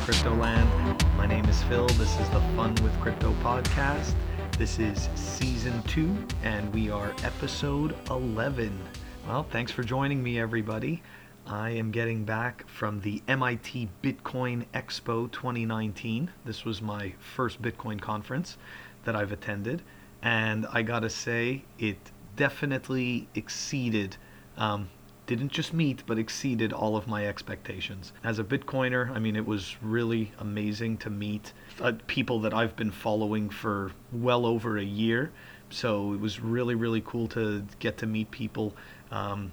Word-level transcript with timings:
Cryptoland. 0.00 1.16
My 1.16 1.26
name 1.26 1.44
is 1.46 1.62
Phil. 1.64 1.86
This 1.88 2.18
is 2.20 2.28
the 2.30 2.40
Fun 2.56 2.74
with 2.82 2.98
Crypto 3.00 3.32
podcast. 3.42 4.14
This 4.56 4.78
is 4.78 5.08
season 5.14 5.82
two, 5.82 6.16
and 6.42 6.72
we 6.72 6.90
are 6.90 7.14
episode 7.24 7.94
11. 8.10 8.78
Well, 9.26 9.44
thanks 9.44 9.72
for 9.72 9.82
joining 9.82 10.22
me, 10.22 10.38
everybody. 10.38 11.02
I 11.46 11.70
am 11.70 11.90
getting 11.90 12.24
back 12.24 12.68
from 12.68 13.00
the 13.00 13.22
MIT 13.28 13.88
Bitcoin 14.02 14.66
Expo 14.74 15.30
2019. 15.32 16.30
This 16.44 16.64
was 16.64 16.80
my 16.80 17.14
first 17.18 17.60
Bitcoin 17.60 18.00
conference 18.00 18.56
that 19.04 19.16
I've 19.16 19.32
attended, 19.32 19.82
and 20.22 20.66
I 20.72 20.82
gotta 20.82 21.10
say, 21.10 21.64
it 21.78 21.98
definitely 22.36 23.28
exceeded 23.34 24.16
um, 24.56 24.90
didn't 25.28 25.52
just 25.52 25.74
meet 25.74 26.02
but 26.06 26.18
exceeded 26.18 26.72
all 26.72 26.96
of 26.96 27.06
my 27.06 27.26
expectations. 27.26 28.12
As 28.24 28.38
a 28.38 28.44
Bitcoiner, 28.44 29.10
I 29.10 29.18
mean, 29.18 29.36
it 29.36 29.46
was 29.46 29.76
really 29.82 30.32
amazing 30.38 30.96
to 30.98 31.10
meet 31.10 31.52
uh, 31.80 31.92
people 32.06 32.40
that 32.40 32.54
I've 32.54 32.74
been 32.74 32.90
following 32.90 33.50
for 33.50 33.92
well 34.10 34.46
over 34.46 34.78
a 34.78 34.84
year. 34.84 35.30
So 35.68 36.14
it 36.14 36.20
was 36.20 36.40
really, 36.40 36.74
really 36.74 37.02
cool 37.02 37.28
to 37.28 37.62
get 37.78 37.98
to 37.98 38.06
meet 38.06 38.30
people 38.30 38.74
um, 39.10 39.52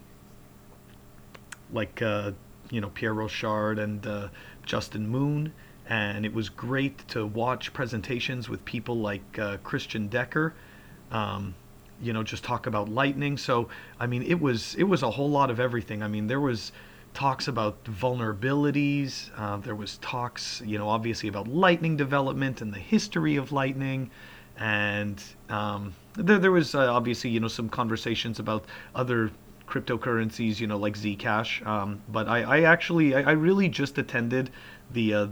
like, 1.74 2.02
uh, 2.02 2.32
you 2.72 2.80
know, 2.80 2.90
Pierre 2.90 3.14
Rochard 3.14 3.78
and 3.78 4.08
uh, 4.08 4.30
Justin 4.66 5.08
Moon. 5.10 5.52
And 5.88 6.26
it 6.26 6.34
was 6.34 6.48
great 6.48 7.06
to 7.10 7.28
watch 7.28 7.74
presentations 7.74 8.48
with 8.48 8.64
people 8.64 8.96
like 8.98 9.38
uh, 9.38 9.58
Christian 9.58 10.08
Decker. 10.08 10.54
Um, 11.12 11.54
you 12.02 12.14
know 12.14 12.24
just 12.24 12.44
talk 12.44 12.68
about 12.68 12.90
lightning. 12.90 13.38
So 13.38 13.70
i 14.00 14.08
mean 14.08 14.24
it 14.24 14.40
was 14.40 14.76
it 14.76 14.84
was 14.84 15.04
a 15.04 15.12
whole 15.12 15.30
lot 15.30 15.50
of 15.50 15.60
everything. 15.60 16.04
I 16.04 16.08
mean 16.08 16.28
there 16.28 16.40
was 16.40 16.72
talks 17.14 17.48
about 17.48 17.82
vulnerabilities. 17.86 19.32
Uh, 19.38 19.58
there 19.58 19.76
was 19.76 19.98
talks 19.98 20.62
you 20.66 20.78
know 20.78 20.88
obviously 20.88 21.30
about 21.30 21.48
lightning 21.48 21.96
development 21.98 22.62
and 22.62 22.74
the 22.74 22.80
history 22.80 23.36
of 23.38 23.52
lightning. 23.52 24.12
And 24.58 25.22
um, 25.50 25.94
there, 26.14 26.40
there 26.40 26.52
was 26.52 26.76
uh, 26.76 26.94
obviously 26.94 27.30
you 27.30 27.40
know 27.40 27.48
some 27.48 27.70
conversations 27.70 28.40
about 28.40 28.66
other 28.94 29.32
cryptocurrencies 29.68 30.60
you 30.60 30.68
know 30.68 30.78
like 30.78 30.96
zcash. 30.96 31.66
Um, 31.66 32.02
but 32.10 32.28
I, 32.28 32.42
I 32.44 32.62
actually 32.62 33.16
I, 33.16 33.22
I 33.22 33.32
really 33.32 33.70
just 33.70 33.98
attended 33.98 34.52
the 34.92 35.14
uh, 35.14 35.28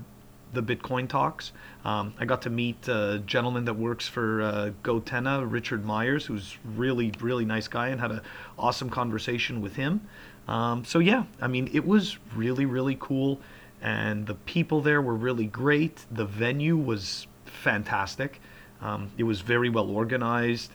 the 0.53 0.61
Bitcoin 0.61 1.07
talks. 1.07 1.51
Um, 1.83 2.13
I 2.19 2.25
got 2.25 2.41
to 2.43 2.49
meet 2.49 2.87
a 2.87 3.21
gentleman 3.25 3.65
that 3.65 3.73
works 3.73 4.07
for 4.07 4.41
uh, 4.41 4.71
goTenna, 4.83 5.49
Richard 5.49 5.83
Myers, 5.83 6.25
who's 6.25 6.57
really, 6.75 7.11
really 7.19 7.45
nice 7.45 7.67
guy, 7.67 7.89
and 7.89 7.99
had 7.99 8.11
an 8.11 8.21
awesome 8.57 8.89
conversation 8.89 9.61
with 9.61 9.75
him. 9.75 10.01
Um, 10.47 10.85
so 10.85 10.99
yeah, 10.99 11.23
I 11.41 11.47
mean, 11.47 11.69
it 11.73 11.85
was 11.85 12.17
really, 12.35 12.65
really 12.65 12.97
cool, 12.99 13.39
and 13.81 14.25
the 14.25 14.35
people 14.35 14.81
there 14.81 15.01
were 15.01 15.15
really 15.15 15.45
great. 15.45 16.05
The 16.11 16.25
venue 16.25 16.77
was 16.77 17.27
fantastic. 17.45 18.39
Um, 18.81 19.11
it 19.17 19.23
was 19.23 19.41
very 19.41 19.69
well 19.69 19.89
organized, 19.89 20.71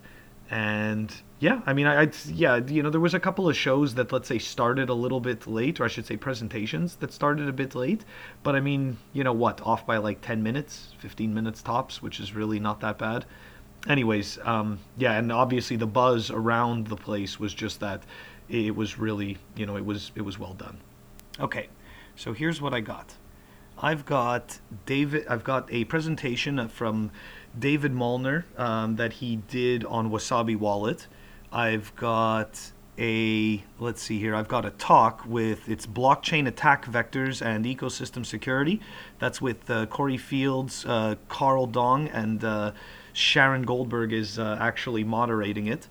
and 0.51 1.13
yeah, 1.41 1.61
I 1.67 1.73
mean, 1.73 1.87
I, 1.87 2.03
I'd, 2.03 2.17
yeah, 2.27 2.57
you 2.57 2.83
know, 2.83 2.91
there 2.91 3.01
was 3.01 3.15
a 3.15 3.21
couple 3.21 3.49
of 3.49 3.57
shows 3.57 3.95
that 3.95 4.11
let's 4.11 4.27
say 4.27 4.39
started 4.39 4.89
a 4.89 4.95
little 4.95 5.21
bit 5.21 5.47
late, 5.47 5.79
or 5.79 5.85
I 5.85 5.89
should 5.89 6.07
say 6.07 6.17
presentations 6.17 6.97
that 6.97 7.13
started 7.13 7.49
a 7.49 7.53
bit 7.53 7.77
late. 7.77 8.05
But 8.43 8.57
I 8.57 8.61
mean, 8.61 8.97
you 9.13 9.23
know 9.23 9.33
what, 9.33 9.61
off 9.63 9.87
by 9.87 9.99
like 9.99 10.21
10 10.21 10.43
minutes, 10.43 10.95
15 10.99 11.33
minutes 11.33 11.63
tops, 11.63 12.03
which 12.03 12.19
is 12.19 12.35
really 12.35 12.59
not 12.59 12.81
that 12.81 12.99
bad. 12.99 13.25
Anyways, 13.87 14.39
um, 14.43 14.81
yeah, 14.97 15.13
and 15.13 15.31
obviously 15.31 15.77
the 15.77 15.87
buzz 15.87 16.31
around 16.31 16.89
the 16.89 16.97
place 16.97 17.39
was 17.39 17.55
just 17.55 17.79
that 17.81 18.03
it 18.49 18.75
was 18.75 18.99
really, 18.99 19.39
you 19.55 19.65
know, 19.65 19.77
it 19.77 19.85
was 19.85 20.11
it 20.17 20.23
was 20.23 20.39
well 20.39 20.55
done. 20.55 20.79
Okay, 21.39 21.69
so 22.17 22.33
here's 22.33 22.61
what 22.61 22.75
I 22.75 22.81
got. 22.81 23.15
I've 23.81 24.05
got 24.05 24.59
David. 24.87 25.29
I've 25.29 25.45
got 25.45 25.73
a 25.73 25.85
presentation 25.85 26.69
from 26.69 27.13
David 27.57 27.93
Molnar 27.93 28.45
um, 28.57 28.97
that 28.97 29.15
he 29.15 29.37
did 29.37 29.85
on 29.85 30.11
Wasabi 30.11 30.59
Wallet. 30.59 31.07
I've 31.53 31.95
got 31.97 32.73
a 32.99 33.63
let's 33.79 34.03
see 34.03 34.19
here. 34.19 34.35
I've 34.35 34.49
got 34.49 34.65
a 34.65 34.71
talk 34.71 35.25
with 35.27 35.69
its 35.69 35.87
blockchain 35.87 36.47
attack 36.49 36.85
vectors 36.85 37.45
and 37.45 37.65
ecosystem 37.65 38.27
security. 38.27 38.81
That's 39.19 39.41
with 39.41 39.71
uh, 39.71 39.87
Corey 39.87 40.19
Fields, 40.19 40.85
uh, 40.85 41.15
Carl 41.29 41.67
Dong, 41.67 42.09
and 42.09 42.43
uh, 42.45 42.73
Sharon 43.13 43.63
Goldberg 43.63 44.13
is 44.13 44.39
uh, 44.39 44.59
actually 44.61 45.05
moderating 45.05 45.69
it. 45.69 45.89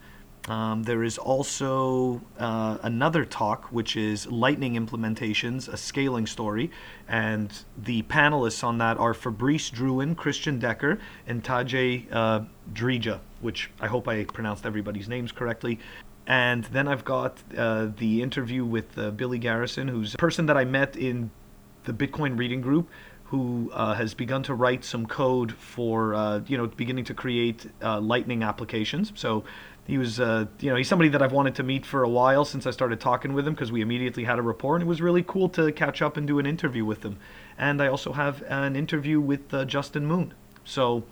Um, 0.48 0.84
there 0.84 1.04
is 1.04 1.18
also 1.18 2.22
uh, 2.40 2.78
another 2.82 3.26
talk, 3.26 3.66
which 3.66 3.98
is 3.98 4.28
Lightning 4.28 4.76
Implementations, 4.76 5.68
a 5.68 5.76
scaling 5.76 6.26
story. 6.26 6.72
And 7.08 7.52
the 7.78 8.04
panelists 8.04 8.64
on 8.64 8.78
that 8.78 8.98
are 8.98 9.14
Fabrice 9.14 9.70
Drouin, 9.70 10.16
Christian 10.16 10.58
Decker, 10.58 11.00
and 11.28 11.44
Tadge 11.44 12.08
uh, 12.12 12.42
Dryja, 12.74 13.20
which 13.42 13.70
I 13.80 13.88
hope 13.88 14.08
I 14.08 14.24
pronounced 14.26 14.66
everybody's 14.66 15.08
names 15.08 15.32
correctly. 15.32 15.80
And 16.26 16.66
then 16.66 16.88
I've 16.88 17.06
got 17.06 17.42
uh, 17.58 17.88
the 17.98 18.22
interview 18.22 18.66
with 18.66 18.98
uh, 18.98 19.12
Billy 19.12 19.40
Garrison, 19.40 19.88
who's 19.88 20.14
a 20.14 20.18
person 20.18 20.46
that 20.48 20.58
I 20.58 20.66
met 20.66 20.98
in 20.98 21.32
the 21.86 21.94
Bitcoin 21.94 22.38
reading 22.38 22.62
group 22.62 22.90
who 23.26 23.70
uh, 23.74 23.94
has 23.94 24.14
begun 24.14 24.42
to 24.44 24.54
write 24.54 24.86
some 24.86 25.06
code 25.06 25.52
for 25.54 26.14
uh, 26.14 26.42
you 26.48 26.58
know 26.58 26.68
beginning 26.68 27.04
to 27.06 27.14
create 27.14 27.70
uh, 27.82 28.00
lightning 28.00 28.42
applications 28.42 29.12
so 29.16 29.44
he 29.88 29.98
was 29.98 30.20
uh, 30.20 30.46
you 30.60 30.70
know 30.70 30.76
he's 30.76 30.88
somebody 30.88 31.10
that 31.10 31.22
I've 31.22 31.32
wanted 31.32 31.56
to 31.56 31.64
meet 31.64 31.86
for 31.86 32.04
a 32.04 32.10
while 32.10 32.44
since 32.44 32.68
I 32.68 32.72
started 32.72 33.00
talking 33.00 33.34
with 33.34 33.48
him 33.48 33.54
because 33.54 33.72
we 33.72 33.82
immediately 33.82 34.26
had 34.26 34.38
a 34.38 34.42
rapport 34.42 34.76
and 34.76 34.84
it 34.84 34.86
was 34.86 35.02
really 35.02 35.24
cool 35.24 35.48
to 35.50 35.72
catch 35.72 36.02
up 36.02 36.18
and 36.18 36.28
do 36.28 36.40
an 36.40 36.46
interview 36.46 36.84
with 36.84 37.04
him. 37.04 37.18
And 37.58 37.82
I 37.82 37.88
also 37.88 38.12
have 38.12 38.44
an 38.50 38.76
interview 38.76 39.22
with 39.22 39.54
uh, 39.54 39.64
Justin 39.64 40.06
Moon. 40.06 40.34
So, 40.66 41.04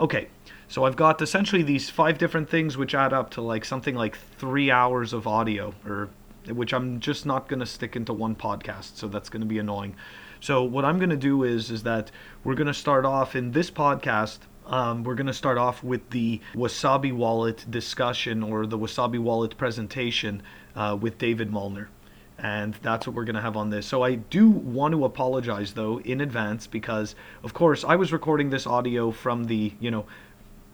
okay, 0.00 0.28
so 0.72 0.84
I've 0.84 0.96
got 0.96 1.20
essentially 1.20 1.62
these 1.62 1.90
five 1.90 2.16
different 2.16 2.48
things 2.48 2.78
which 2.78 2.94
add 2.94 3.12
up 3.12 3.30
to 3.32 3.42
like 3.42 3.64
something 3.66 3.94
like 3.94 4.16
three 4.16 4.70
hours 4.70 5.12
of 5.12 5.26
audio, 5.26 5.74
or 5.86 6.08
which 6.48 6.72
I'm 6.72 6.98
just 6.98 7.26
not 7.26 7.46
going 7.46 7.60
to 7.60 7.66
stick 7.66 7.94
into 7.94 8.14
one 8.14 8.34
podcast. 8.34 8.96
So 8.96 9.06
that's 9.06 9.28
going 9.28 9.42
to 9.42 9.46
be 9.46 9.58
annoying. 9.58 9.96
So 10.40 10.64
what 10.64 10.86
I'm 10.86 10.96
going 10.96 11.10
to 11.10 11.16
do 11.16 11.44
is 11.44 11.70
is 11.70 11.82
that 11.82 12.10
we're 12.42 12.54
going 12.54 12.68
to 12.68 12.74
start 12.74 13.04
off 13.04 13.36
in 13.36 13.52
this 13.52 13.70
podcast 13.70 14.38
um, 14.66 15.04
we're 15.04 15.14
going 15.14 15.26
to 15.26 15.34
start 15.34 15.58
off 15.58 15.84
with 15.84 16.08
the 16.10 16.40
Wasabi 16.54 17.12
Wallet 17.12 17.66
discussion 17.70 18.42
or 18.42 18.64
the 18.66 18.78
Wasabi 18.78 19.18
Wallet 19.18 19.56
presentation 19.58 20.42
uh, 20.74 20.96
with 20.98 21.18
David 21.18 21.50
Molnar. 21.50 21.90
And 22.38 22.74
that's 22.82 23.06
what 23.06 23.14
we're 23.14 23.24
going 23.24 23.36
to 23.36 23.42
have 23.42 23.56
on 23.56 23.70
this. 23.70 23.86
So 23.86 24.02
I 24.02 24.14
do 24.14 24.48
want 24.48 24.92
to 24.92 25.04
apologize 25.04 25.74
though 25.74 26.00
in 26.00 26.20
advance 26.20 26.66
because, 26.66 27.14
of 27.44 27.54
course, 27.54 27.84
I 27.84 27.96
was 27.96 28.12
recording 28.12 28.50
this 28.50 28.66
audio 28.66 29.10
from 29.10 29.44
the, 29.44 29.72
you 29.78 29.90
know, 29.90 30.06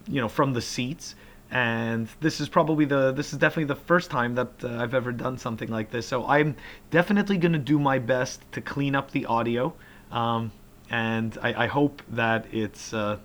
you 0.08 0.20
know, 0.20 0.28
from 0.28 0.52
the 0.52 0.62
seats, 0.62 1.14
and 1.50 2.08
this 2.20 2.40
is 2.40 2.48
probably 2.48 2.84
the 2.84 3.12
this 3.12 3.32
is 3.32 3.38
definitely 3.38 3.64
the 3.64 3.80
first 3.80 4.10
time 4.10 4.34
that 4.34 4.52
uh, 4.62 4.82
I've 4.82 4.94
ever 4.94 5.12
done 5.12 5.38
something 5.38 5.68
like 5.68 5.90
this. 5.90 6.06
So 6.06 6.26
I'm 6.26 6.56
definitely 6.90 7.38
going 7.38 7.52
to 7.52 7.58
do 7.58 7.78
my 7.78 7.98
best 7.98 8.40
to 8.52 8.60
clean 8.60 8.94
up 8.94 9.10
the 9.10 9.26
audio, 9.26 9.74
um, 10.10 10.52
and 10.90 11.36
I, 11.42 11.64
I, 11.64 11.66
hope 11.66 12.02
that 12.10 12.46
it's 12.52 12.92
uh, 12.92 13.18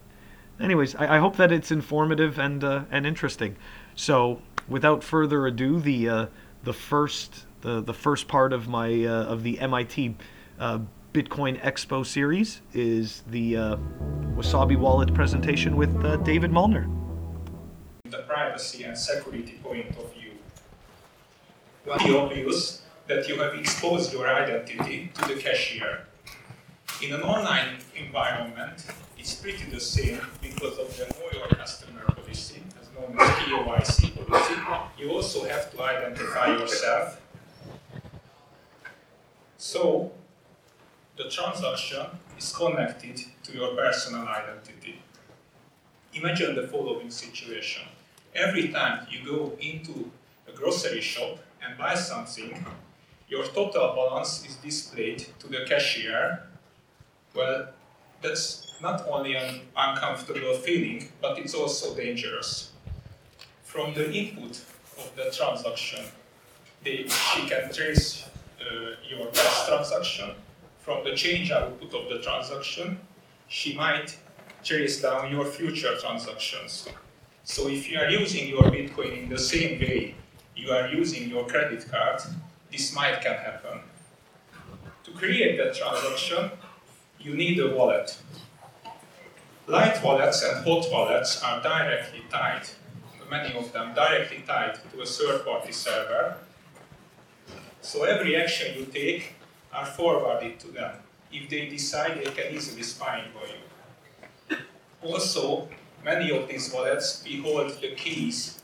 anyways, 0.59 0.95
I, 0.95 1.16
I, 1.16 1.19
hope 1.19 1.38
that 1.38 1.51
it's 1.51 1.72
informative 1.72 2.39
and 2.39 2.63
uh, 2.63 2.83
and 2.91 3.05
interesting. 3.05 3.55
So, 3.95 4.41
without 4.67 5.03
further 5.03 5.45
ado, 5.47 5.79
the 5.79 6.09
uh, 6.09 6.25
the 6.63 6.73
first 6.73 7.45
the, 7.61 7.81
the 7.81 7.93
first 7.93 8.27
part 8.27 8.53
of 8.53 8.67
my 8.67 9.05
uh, 9.05 9.25
of 9.25 9.43
the 9.43 9.59
MIT 9.59 10.16
uh, 10.59 10.79
Bitcoin 11.13 11.62
Expo 11.62 12.03
series 12.03 12.62
is 12.74 13.22
the 13.28 13.56
uh, 13.56 13.75
Wasabi 14.35 14.76
Wallet 14.76 15.14
presentation 15.14 15.76
with 15.76 16.03
uh, 16.03 16.17
David 16.17 16.52
Molnar. 16.52 16.90
The 18.05 18.23
privacy 18.23 18.84
and 18.84 18.97
security 18.97 19.59
point 19.61 19.90
of 19.90 20.11
view. 20.11 20.32
One 21.85 22.16
obvious 22.16 22.82
that 23.05 23.28
you 23.28 23.40
have 23.40 23.53
exposed 23.53 24.11
your 24.11 24.28
identity 24.28 25.11
to 25.14 25.28
the 25.28 25.40
cashier. 25.40 26.08
In 27.03 27.14
an 27.14 27.22
online 27.22 27.78
environment, 27.96 28.84
it's 29.16 29.35
pretty 29.35 29.66
the 29.66 29.79
same 29.79 30.20
because 30.41 30.79
of 30.79 30.97
the 30.97 31.03
know 31.03 31.29
your 31.32 31.47
customer 31.49 32.05
policy, 32.05 32.64
as 32.82 32.90
known 32.97 33.16
as 33.20 33.29
KYC 33.29 34.28
policy. 34.28 34.55
You 34.97 35.11
also 35.11 35.47
have 35.47 35.72
to 35.73 35.84
identify 35.84 36.58
yourself. 36.58 37.22
So 39.58 40.11
the 41.17 41.29
transaction 41.29 42.05
is 42.37 42.51
connected 42.53 43.21
to 43.43 43.53
your 43.53 43.75
personal 43.75 44.27
identity. 44.27 44.99
Imagine 46.13 46.55
the 46.55 46.67
following 46.67 47.09
situation. 47.09 47.83
Every 48.35 48.69
time 48.69 49.07
you 49.09 49.25
go 49.25 49.53
into 49.59 50.09
a 50.47 50.51
grocery 50.51 51.01
shop 51.01 51.37
and 51.63 51.77
buy 51.77 51.95
something, 51.95 52.65
your 53.29 53.45
total 53.45 53.93
balance 53.95 54.45
is 54.45 54.55
displayed 54.57 55.25
to 55.39 55.47
the 55.47 55.65
cashier. 55.67 56.43
Well, 57.35 57.69
that's 58.21 58.73
not 58.81 59.07
only 59.07 59.35
an 59.35 59.61
uncomfortable 59.75 60.55
feeling, 60.55 61.09
but 61.21 61.37
it's 61.37 61.53
also 61.53 61.95
dangerous. 61.95 62.71
From 63.63 63.93
the 63.93 64.11
input 64.11 64.61
of 64.97 65.11
the 65.15 65.31
transaction, 65.31 66.05
they, 66.83 67.07
she 67.07 67.47
can 67.47 67.71
trace 67.71 68.25
uh, 68.61 68.95
your 69.09 69.27
past 69.27 69.67
transaction. 69.67 70.31
From 70.84 71.03
the 71.06 71.16
change 71.16 71.50
output 71.50 71.94
of 71.94 72.09
the 72.09 72.20
transaction, 72.20 73.00
she 73.47 73.74
might 73.74 74.18
trace 74.64 75.02
down 75.02 75.32
your 75.32 75.46
future 75.46 75.96
transactions. 75.97 76.90
So 77.46 77.70
if 77.70 77.90
you 77.90 77.97
are 78.00 78.09
using 78.09 78.50
your 78.50 78.64
Bitcoin 78.64 79.24
in 79.24 79.30
the 79.30 79.40
same 79.40 79.80
way 79.80 80.16
you 80.56 80.72
are 80.72 80.90
using 80.90 81.30
your 81.30 81.46
credit 81.47 81.90
card, 81.90 82.22
this 82.70 82.94
might 82.94 83.22
can 83.22 83.38
happen. 83.38 83.80
To 85.06 85.12
create 85.12 85.58
that 85.58 85.74
transaction, 85.74 86.52
you 87.20 87.34
need 87.34 87.59
a 87.59 87.76
wallet. 87.76 88.18
Light 89.68 90.03
wallets 90.03 90.44
and 90.44 90.66
hot 90.66 90.85
wallets 90.91 91.41
are 91.41 91.64
directly 91.64 92.24
tied, 92.30 92.68
many 93.30 93.56
of 93.56 93.72
them 93.72 93.94
directly 93.96 94.44
tied 94.46 94.76
to 94.91 95.02
a 95.02 95.06
third-party 95.06 95.72
server. 95.72 96.35
So 97.82 98.03
every 98.03 98.35
action 98.35 98.78
you 98.78 98.85
take 98.85 99.34
are 99.73 99.85
forwarded 99.85 100.59
to 100.59 100.67
them. 100.67 100.96
If 101.31 101.49
they 101.49 101.67
decide, 101.67 102.17
they 102.23 102.31
can 102.31 102.53
easily 102.53 102.84
spy 102.84 103.23
for 103.34 103.47
you. 103.47 104.58
Also, 105.02 105.67
many 106.03 106.31
of 106.31 106.47
these 106.47 106.72
wallets 106.72 107.23
behold 107.23 107.72
the 107.81 107.96
keys. 107.96 108.61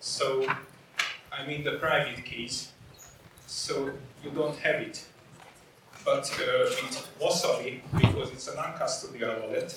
So, 0.00 0.46
I 1.32 1.46
mean 1.46 1.64
the 1.64 1.72
private 1.72 2.24
keys. 2.24 2.72
So 3.46 3.90
you 4.24 4.30
don't 4.30 4.56
have 4.58 4.76
it. 4.76 5.04
But 6.04 6.30
uh, 6.32 6.70
with 6.82 7.08
Wasabi, 7.20 7.80
because 7.96 8.30
it's 8.30 8.48
a 8.48 8.54
non-custodial 8.56 9.42
wallet, 9.42 9.70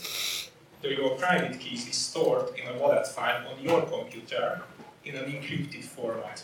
the, 0.81 0.90
your 0.96 1.16
private 1.18 1.60
keys 1.60 1.88
is 1.88 1.96
stored 1.96 2.50
in 2.57 2.68
a 2.68 2.80
wallet 2.80 3.07
file 3.07 3.44
on 3.48 3.63
your 3.63 3.81
computer 3.84 4.62
in 5.04 5.16
an 5.16 5.25
encrypted 5.25 5.84
format. 5.84 6.44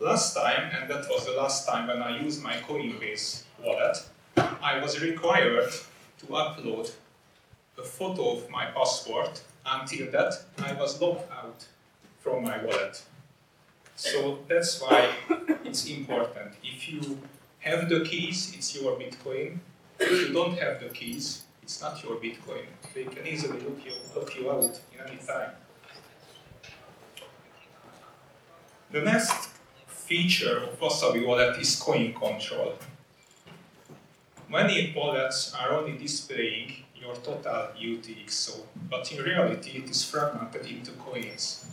Last 0.00 0.34
time, 0.34 0.70
and 0.72 0.88
that 0.88 1.08
was 1.10 1.26
the 1.26 1.32
last 1.32 1.66
time 1.66 1.88
when 1.88 2.00
I 2.00 2.20
used 2.20 2.40
my 2.40 2.54
Coinbase 2.54 3.42
wallet, 3.60 3.96
I 4.62 4.78
was 4.80 5.00
required 5.00 5.72
to 6.20 6.26
upload 6.26 6.92
a 7.76 7.82
photo 7.82 8.36
of 8.36 8.48
my 8.48 8.66
passport. 8.66 9.42
Until 9.66 10.08
that, 10.12 10.34
I 10.58 10.72
was 10.74 11.00
locked 11.00 11.30
out 11.32 11.66
from 12.20 12.44
my 12.44 12.62
wallet. 12.64 13.02
So 13.96 14.38
that's 14.46 14.80
why 14.80 15.10
it's 15.64 15.88
important. 15.88 16.52
If 16.62 16.88
you 16.88 17.18
have 17.58 17.88
the 17.88 18.04
keys, 18.04 18.54
it's 18.56 18.80
your 18.80 18.96
Bitcoin. 18.96 19.58
If 19.98 20.28
you 20.28 20.32
don't 20.32 20.56
have 20.60 20.78
the 20.80 20.90
keys, 20.90 21.42
it's 21.60 21.82
not 21.82 22.00
your 22.04 22.14
Bitcoin. 22.16 22.66
They 22.94 23.04
can 23.04 23.26
easily 23.26 23.58
look 23.58 23.84
you, 23.84 23.92
you 24.40 24.50
out 24.50 24.80
in 24.94 25.06
any 25.06 25.16
time. 25.16 25.50
The 28.92 29.02
next 29.02 29.57
feature 30.08 30.62
of 30.64 30.80
Wasabi 30.80 31.26
wallet 31.26 31.58
is 31.60 31.76
coin 31.76 32.14
control. 32.14 32.72
Many 34.48 34.94
wallets 34.96 35.54
are 35.54 35.72
only 35.72 35.98
displaying 35.98 36.72
your 36.96 37.14
total 37.16 37.68
UTXO, 37.78 38.62
but 38.88 39.12
in 39.12 39.22
reality 39.22 39.72
it 39.76 39.90
is 39.90 40.02
fragmented 40.02 40.64
into 40.64 40.92
coins. 40.92 41.66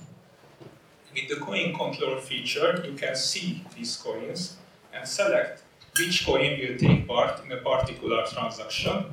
With 1.13 1.29
the 1.29 1.37
coin 1.37 1.73
control 1.73 2.17
feature, 2.17 2.83
you 2.85 2.97
can 2.97 3.15
see 3.15 3.63
these 3.73 3.95
coins 3.95 4.57
and 4.93 5.07
select 5.07 5.63
which 5.97 6.25
coin 6.25 6.59
will 6.59 6.77
take 6.77 7.07
part 7.07 7.41
in 7.45 7.53
a 7.53 7.61
particular 7.61 8.25
transaction. 8.25 9.05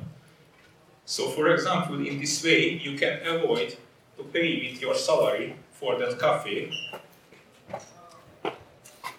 So 1.05 1.29
for 1.29 1.47
example, 1.47 2.05
in 2.05 2.19
this 2.19 2.43
way, 2.43 2.71
you 2.71 2.97
can 2.99 3.25
avoid 3.25 3.77
to 4.17 4.23
pay 4.33 4.67
with 4.67 4.81
your 4.81 4.95
salary 4.95 5.55
for 5.71 5.97
that 5.97 6.19
cafe 6.19 6.69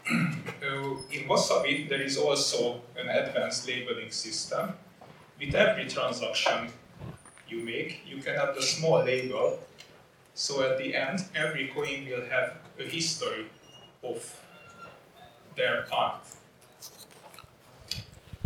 Uh, 0.07 0.97
in 1.11 1.29
Wasabi, 1.29 1.89
there 1.89 2.03
is 2.03 2.19
also 2.19 2.81
an 2.97 3.09
advanced 3.09 3.67
labeling 3.67 4.11
system. 4.11 4.75
With 5.41 5.55
every 5.55 5.89
transaction 5.89 6.69
you 7.49 7.65
make, 7.65 8.03
you 8.07 8.23
can 8.23 8.35
add 8.35 8.57
a 8.57 8.63
small 8.63 9.03
label. 9.03 9.59
So 10.35 10.63
at 10.63 10.79
the 10.79 10.95
end, 10.95 11.25
every 11.35 11.69
coin 11.69 12.07
will 12.09 12.27
have 12.27 12.57
a 12.79 12.85
history 12.85 13.47
of 14.03 14.41
their 15.57 15.87
path. 15.91 16.41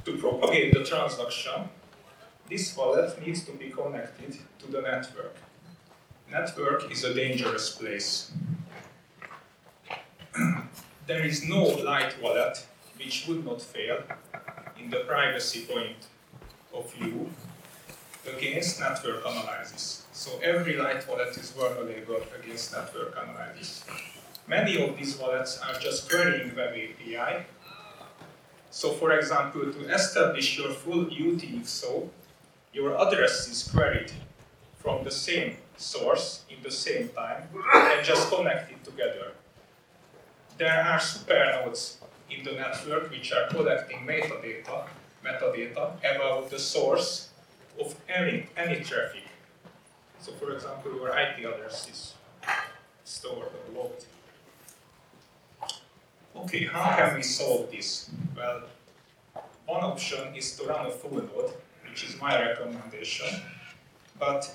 To 0.05 0.17
propagate 0.17 0.75
the 0.75 0.85
transaction, 0.85 1.69
this 2.49 2.77
wallet 2.77 3.21
needs 3.25 3.45
to 3.45 3.53
be 3.53 3.71
connected 3.71 4.37
to 4.61 4.67
the 4.71 4.81
network. 4.81 5.37
Network 6.31 6.91
is 6.91 7.05
a 7.05 7.15
dangerous 7.15 7.71
place 7.71 8.33
there 11.09 11.25
is 11.25 11.49
no 11.49 11.63
light 11.65 12.15
wallet 12.23 12.67
which 12.99 13.27
would 13.27 13.43
not 13.43 13.63
fail 13.63 14.03
in 14.79 14.91
the 14.91 15.01
privacy 15.09 15.63
point 15.63 16.07
of 16.75 16.93
view 16.93 17.31
against 18.31 18.79
network 18.79 19.23
analysis. 19.25 20.05
So 20.13 20.39
every 20.45 20.77
light 20.77 21.09
wallet 21.09 21.35
is 21.39 21.51
vulnerable 21.53 22.21
against 22.39 22.73
network 22.75 23.17
analysis. 23.17 23.87
Many 24.47 24.87
of 24.87 24.99
these 24.99 25.17
wallets 25.17 25.59
are 25.59 25.81
just 25.81 26.11
querying 26.11 26.55
Web 26.55 26.75
API. 26.75 27.47
So 28.71 28.93
for 28.93 29.13
example, 29.13 29.73
to 29.73 29.81
establish 29.89 30.59
your 30.59 30.73
full 30.73 31.07
UTXO, 31.07 32.07
your 32.75 33.01
address 33.01 33.49
is 33.49 33.67
queried 33.73 34.13
from 34.77 35.05
the 35.05 35.11
same 35.11 35.57
source 35.79 36.45
in 36.51 36.63
the 36.63 36.71
same 36.71 37.09
time 37.09 37.49
and 37.75 38.05
just 38.05 38.29
connected 38.31 38.85
together 38.85 39.33
there 40.59 40.83
are 40.85 40.99
supernodes 40.99 41.99
in 42.31 42.45
the 42.45 42.53
network 42.53 43.11
which 43.11 43.33
are 43.33 43.49
collecting 43.49 44.01
metadata, 44.01 44.87
metadata 45.25 45.95
about 46.17 46.51
the 46.51 46.59
source 46.59 47.29
of 47.81 47.95
any, 48.09 48.47
any 48.57 48.83
traffic. 48.83 49.23
So 50.21 50.33
for 50.33 50.53
example, 50.53 50.95
your 50.95 51.09
IP 51.09 51.39
address 51.39 51.89
is 51.89 52.15
stored 53.05 53.49
or 53.49 53.83
logged. 53.83 54.05
Okay, 56.37 56.65
how 56.67 56.97
can 56.97 57.17
we 57.17 57.23
solve 57.23 57.71
this? 57.71 58.11
Well, 58.37 58.63
one 59.67 59.83
option 59.83 60.35
is 60.37 60.57
to 60.57 60.67
run 60.67 60.87
a 60.87 60.91
full 60.91 61.17
node, 61.17 61.53
which 61.89 62.05
is 62.05 62.21
my 62.21 62.41
recommendation, 62.41 63.29
but 64.19 64.53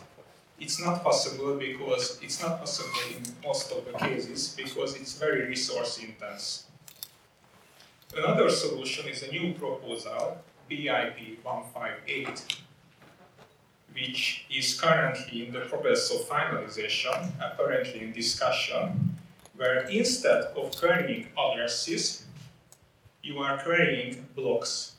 it's 0.64 0.80
not 0.80 1.04
possible 1.04 1.56
because 1.56 2.20
it's 2.22 2.42
not 2.42 2.58
possible 2.58 2.98
in 3.12 3.22
most 3.44 3.70
of 3.74 3.84
the 3.86 3.92
cases 4.00 4.56
because 4.56 4.96
it's 4.96 5.14
very 5.20 5.46
resource 5.46 6.00
intense. 6.00 6.68
Another 8.16 8.50
solution 8.50 9.10
is 9.10 9.24
a 9.24 9.32
new 9.32 9.54
proposal, 9.56 10.38
BIP 10.72 11.44
158, 11.44 12.64
which 13.94 14.46
is 14.50 14.80
currently 14.80 15.48
in 15.48 15.52
the 15.52 15.62
process 15.62 16.12
of 16.12 16.22
finalization, 16.30 17.32
apparently 17.42 18.00
in 18.02 18.14
discussion, 18.14 19.18
where 19.58 19.80
instead 19.90 20.44
of 20.56 20.74
querying 20.78 21.28
addresses, 21.38 22.24
you 23.22 23.40
are 23.40 23.62
querying 23.62 24.26
blocks. 24.34 24.94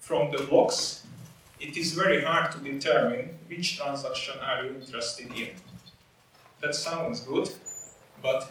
From 0.00 0.32
the 0.32 0.42
blocks, 0.42 1.06
it 1.60 1.76
is 1.76 1.92
very 1.92 2.22
hard 2.22 2.50
to 2.52 2.58
determine 2.58 3.38
which 3.46 3.76
transaction 3.76 4.34
are 4.40 4.64
you 4.64 4.74
interested 4.76 5.30
in. 5.36 5.48
That 6.62 6.74
sounds 6.74 7.20
good, 7.20 7.50
but 8.22 8.50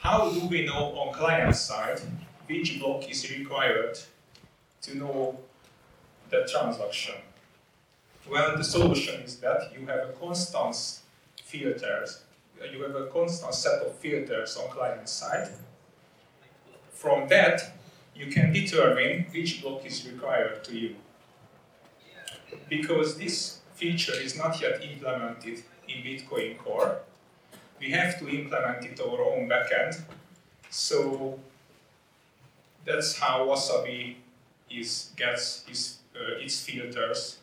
how 0.00 0.30
do 0.30 0.46
we 0.46 0.64
know 0.64 0.96
on 0.98 1.14
client 1.14 1.54
side 1.54 2.00
which 2.46 2.80
block 2.80 3.08
is 3.10 3.30
required 3.30 3.98
to 4.82 4.96
know 4.96 5.38
the 6.30 6.48
transaction? 6.50 7.16
Well, 8.28 8.56
the 8.56 8.64
solution 8.64 9.22
is 9.22 9.36
that 9.40 9.72
you 9.72 9.86
have 9.86 10.08
a 10.08 10.12
constant 10.12 11.00
filters. 11.44 12.22
You 12.72 12.82
have 12.82 12.94
a 12.94 13.06
constant 13.06 13.54
set 13.54 13.82
of 13.82 13.94
filters 13.96 14.56
on 14.56 14.70
client 14.70 15.08
side. 15.08 15.48
From 16.92 17.28
that, 17.28 17.72
you 18.14 18.26
can 18.26 18.52
determine 18.52 19.26
which 19.32 19.62
block 19.62 19.86
is 19.86 20.06
required 20.06 20.64
to 20.64 20.76
you 20.76 20.96
because 22.68 23.16
this 23.16 23.60
feature 23.74 24.14
is 24.20 24.36
not 24.36 24.60
yet 24.60 24.82
implemented 24.82 25.62
in 25.88 26.02
Bitcoin 26.02 26.58
Core, 26.58 27.00
we 27.80 27.90
have 27.90 28.18
to 28.18 28.28
implement 28.28 28.84
it 28.84 29.00
our 29.00 29.22
own 29.22 29.48
backend. 29.48 30.00
So 30.70 31.38
that's 32.84 33.18
how 33.18 33.46
Wasabi 33.46 34.16
is 34.70 35.12
gets 35.16 35.64
its, 35.68 35.98
uh, 36.14 36.38
its 36.38 36.60
filters 36.60 37.38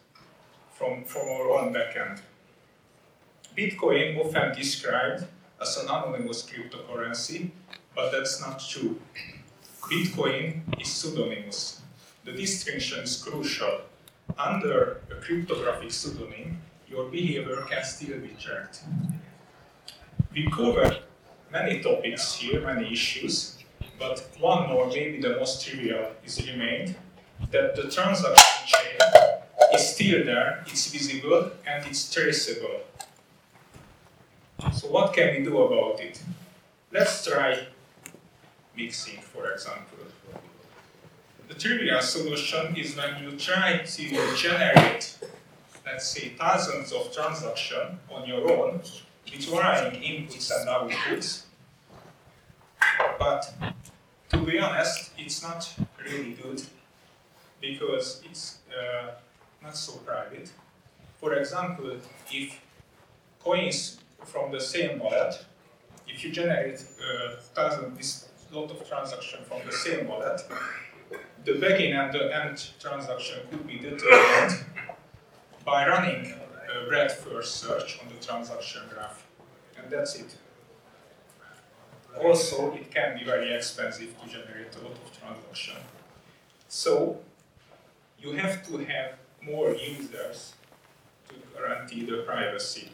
from, 0.74 1.04
from 1.06 1.30
our 1.30 1.50
own 1.52 1.74
backend. 1.74 2.22
Bitcoin 3.58 4.20
often 4.20 4.54
described 4.54 5.26
as 5.62 5.78
an 5.78 5.86
anonymous 5.86 6.44
cryptocurrency, 6.44 7.50
but 7.96 8.12
that's 8.12 8.42
not 8.42 8.60
true. 8.60 9.00
Bitcoin 9.84 10.62
is 10.82 10.88
pseudonymous. 10.88 11.80
The 12.26 12.34
distinction 12.34 13.00
is 13.00 13.24
crucial 13.24 13.82
under 14.38 15.02
a 15.12 15.16
cryptographic 15.22 15.92
pseudonym, 15.92 16.62
your 16.88 17.06
behavior 17.10 17.66
can 17.70 17.84
still 17.84 18.20
be 18.20 18.36
tracked. 18.40 18.84
We 20.34 20.50
covered 20.50 21.00
many 21.52 21.82
topics 21.82 22.36
here, 22.36 22.62
many 22.62 22.92
issues, 22.92 23.58
but 23.98 24.28
one 24.40 24.68
more, 24.70 24.88
maybe 24.88 25.22
the 25.22 25.36
most 25.38 25.66
trivial, 25.66 26.12
is 26.26 26.46
remained. 26.50 26.96
that 27.52 27.76
the 27.76 27.90
transaction 27.90 28.66
chain 28.66 28.98
is 29.74 29.90
still 29.90 30.26
there, 30.26 30.64
it's 30.68 30.92
visible, 30.92 31.52
and 31.68 31.86
it's 31.86 32.14
traceable. 32.14 32.82
So 34.74 34.88
what 34.88 35.14
can 35.14 35.36
we 35.36 35.44
do 35.44 35.58
about 35.62 36.00
it? 36.00 36.22
Let's 36.92 37.26
try 37.26 37.60
mixing, 38.76 39.22
for 39.22 39.52
example. 39.52 40.00
Trivial 41.58 42.02
solution 42.02 42.76
is 42.76 42.98
when 42.98 43.24
you 43.24 43.32
try 43.38 43.78
to 43.78 44.36
generate, 44.36 45.18
let's 45.86 46.10
say, 46.10 46.30
thousands 46.38 46.92
of 46.92 47.14
transactions 47.14 47.98
on 48.12 48.28
your 48.28 48.52
own 48.52 48.82
with 49.32 49.46
varying 49.50 50.02
inputs 50.02 50.52
and 50.52 50.70
outputs. 50.70 51.44
But 53.18 53.54
to 54.30 54.38
be 54.38 54.60
honest, 54.60 55.12
it's 55.18 55.42
not 55.42 55.74
really 56.04 56.34
good 56.34 56.62
because 57.62 58.22
it's 58.30 58.60
uh, 58.70 59.12
not 59.64 59.78
so 59.78 59.94
private. 60.00 60.52
For 61.20 61.34
example, 61.34 61.98
if 62.32 62.60
coins 63.44 64.00
from 64.26 64.52
the 64.52 64.60
same 64.60 65.00
wallet, 65.00 65.44
if 66.08 66.24
you 66.24 66.32
generate 66.32 66.84
a 67.02 67.34
uh, 67.34 67.36
thousand, 67.54 67.98
this 67.98 68.28
lot 68.52 68.72
of 68.72 68.88
transactions 68.88 69.48
from 69.48 69.60
the 69.66 69.72
same 69.72 70.08
wallet, 70.08 70.42
the 71.46 71.54
begin 71.54 71.96
and 71.96 72.12
the 72.12 72.36
end 72.36 72.70
transaction 72.80 73.40
could 73.52 73.68
be 73.68 73.78
determined 73.78 74.66
by 75.64 75.88
running 75.88 76.34
a 76.76 76.88
breadth 76.88 77.24
first 77.24 77.58
search 77.58 78.00
on 78.02 78.10
the 78.10 78.26
transaction 78.26 78.82
graph. 78.92 79.26
And 79.78 79.92
that's 79.92 80.16
it. 80.16 80.36
Also, 82.20 82.74
it 82.74 82.90
can 82.92 83.18
be 83.18 83.24
very 83.24 83.54
expensive 83.54 84.20
to 84.22 84.28
generate 84.28 84.76
a 84.76 84.84
lot 84.84 84.94
of 84.94 85.20
transactions. 85.20 85.78
So, 86.68 87.20
you 88.20 88.32
have 88.32 88.66
to 88.68 88.78
have 88.78 89.12
more 89.42 89.72
users 89.72 90.54
to 91.28 91.36
guarantee 91.54 92.06
the 92.06 92.24
privacy. 92.24 92.90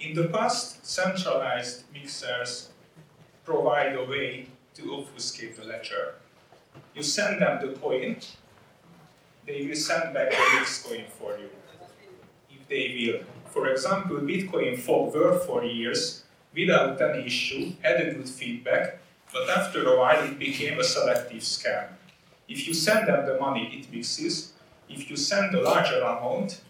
In 0.00 0.14
the 0.14 0.28
past, 0.28 0.84
centralized 0.84 1.84
mixers 1.92 2.70
provide 3.44 3.94
a 3.94 4.04
way 4.04 4.48
to 4.78 4.94
obfuscate 4.94 5.56
the 5.56 5.64
ledger. 5.64 6.14
You 6.94 7.02
send 7.02 7.42
them 7.42 7.60
the 7.60 7.78
coin, 7.78 8.16
they 9.46 9.66
will 9.66 9.74
send 9.74 10.14
back 10.14 10.30
the 10.30 10.58
mixed 10.58 10.84
coin 10.84 11.04
for 11.18 11.36
you. 11.36 11.50
If 12.50 12.68
they 12.68 12.84
will. 12.96 13.24
For 13.52 13.68
example, 13.68 14.18
Bitcoin 14.18 14.78
fog 14.78 15.14
were 15.14 15.38
for 15.38 15.64
years 15.64 16.24
without 16.54 17.00
any 17.00 17.26
issue, 17.26 17.72
had 17.82 18.00
a 18.00 18.12
good 18.12 18.28
feedback, 18.28 18.98
but 19.32 19.48
after 19.50 19.84
a 19.88 19.98
while 19.98 20.22
it 20.24 20.38
became 20.38 20.78
a 20.78 20.84
selective 20.84 21.42
scam. 21.42 21.88
If 22.48 22.66
you 22.66 22.74
send 22.74 23.08
them 23.08 23.26
the 23.26 23.38
money, 23.40 23.64
it 23.78 23.92
mixes. 23.92 24.52
If 24.88 25.10
you 25.10 25.16
send 25.16 25.54
a 25.54 25.60
larger 25.60 26.00
amount, 26.00 26.60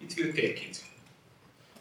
it 0.00 0.14
will 0.16 0.32
take 0.32 0.68
it. 0.68 0.84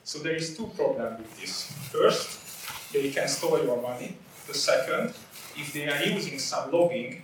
So 0.04 0.20
there 0.20 0.36
is 0.36 0.56
two 0.58 0.68
problems 0.76 1.20
with 1.20 1.40
this. 1.40 1.72
First, 1.92 2.92
they 2.92 3.10
can 3.12 3.28
store 3.28 3.60
your 3.60 3.82
money. 3.82 4.18
The 4.48 4.54
second, 4.54 5.14
if 5.58 5.74
they 5.74 5.88
are 5.88 6.04
using 6.04 6.40
some 6.40 6.72
logging, 6.72 7.24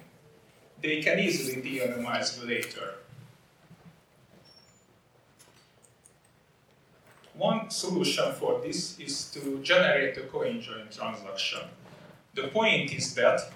they 0.82 1.02
can 1.02 1.20
easily 1.20 1.62
de-anonymize 1.62 2.46
later. 2.48 2.96
One 7.34 7.70
solution 7.70 8.34
for 8.34 8.62
this 8.62 9.00
is 9.00 9.30
to 9.32 9.60
generate 9.62 10.18
a 10.18 10.22
coin 10.22 10.60
join 10.60 10.88
transaction. 10.90 11.62
The 12.34 12.48
point 12.48 12.94
is 12.94 13.14
that 13.16 13.52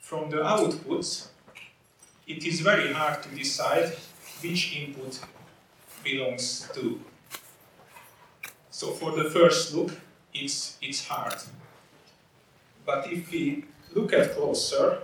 from 0.00 0.30
the 0.30 0.38
outputs, 0.38 1.28
it 2.26 2.44
is 2.44 2.60
very 2.60 2.92
hard 2.92 3.22
to 3.22 3.28
decide 3.30 3.92
which 4.42 4.76
input 4.76 5.20
belongs 6.02 6.68
to. 6.74 7.00
So 8.70 8.92
for 8.92 9.12
the 9.12 9.30
first 9.30 9.74
look, 9.74 9.92
it's, 10.34 10.76
it's 10.82 11.06
hard. 11.06 11.34
But 12.84 13.12
if 13.12 13.30
we 13.30 13.64
look 13.94 14.12
at 14.12 14.32
closer, 14.34 14.98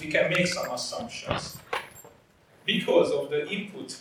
we 0.00 0.08
can 0.08 0.30
make 0.30 0.46
some 0.46 0.70
assumptions. 0.70 1.58
Because 2.64 3.10
of 3.12 3.30
the 3.30 3.48
input 3.48 4.00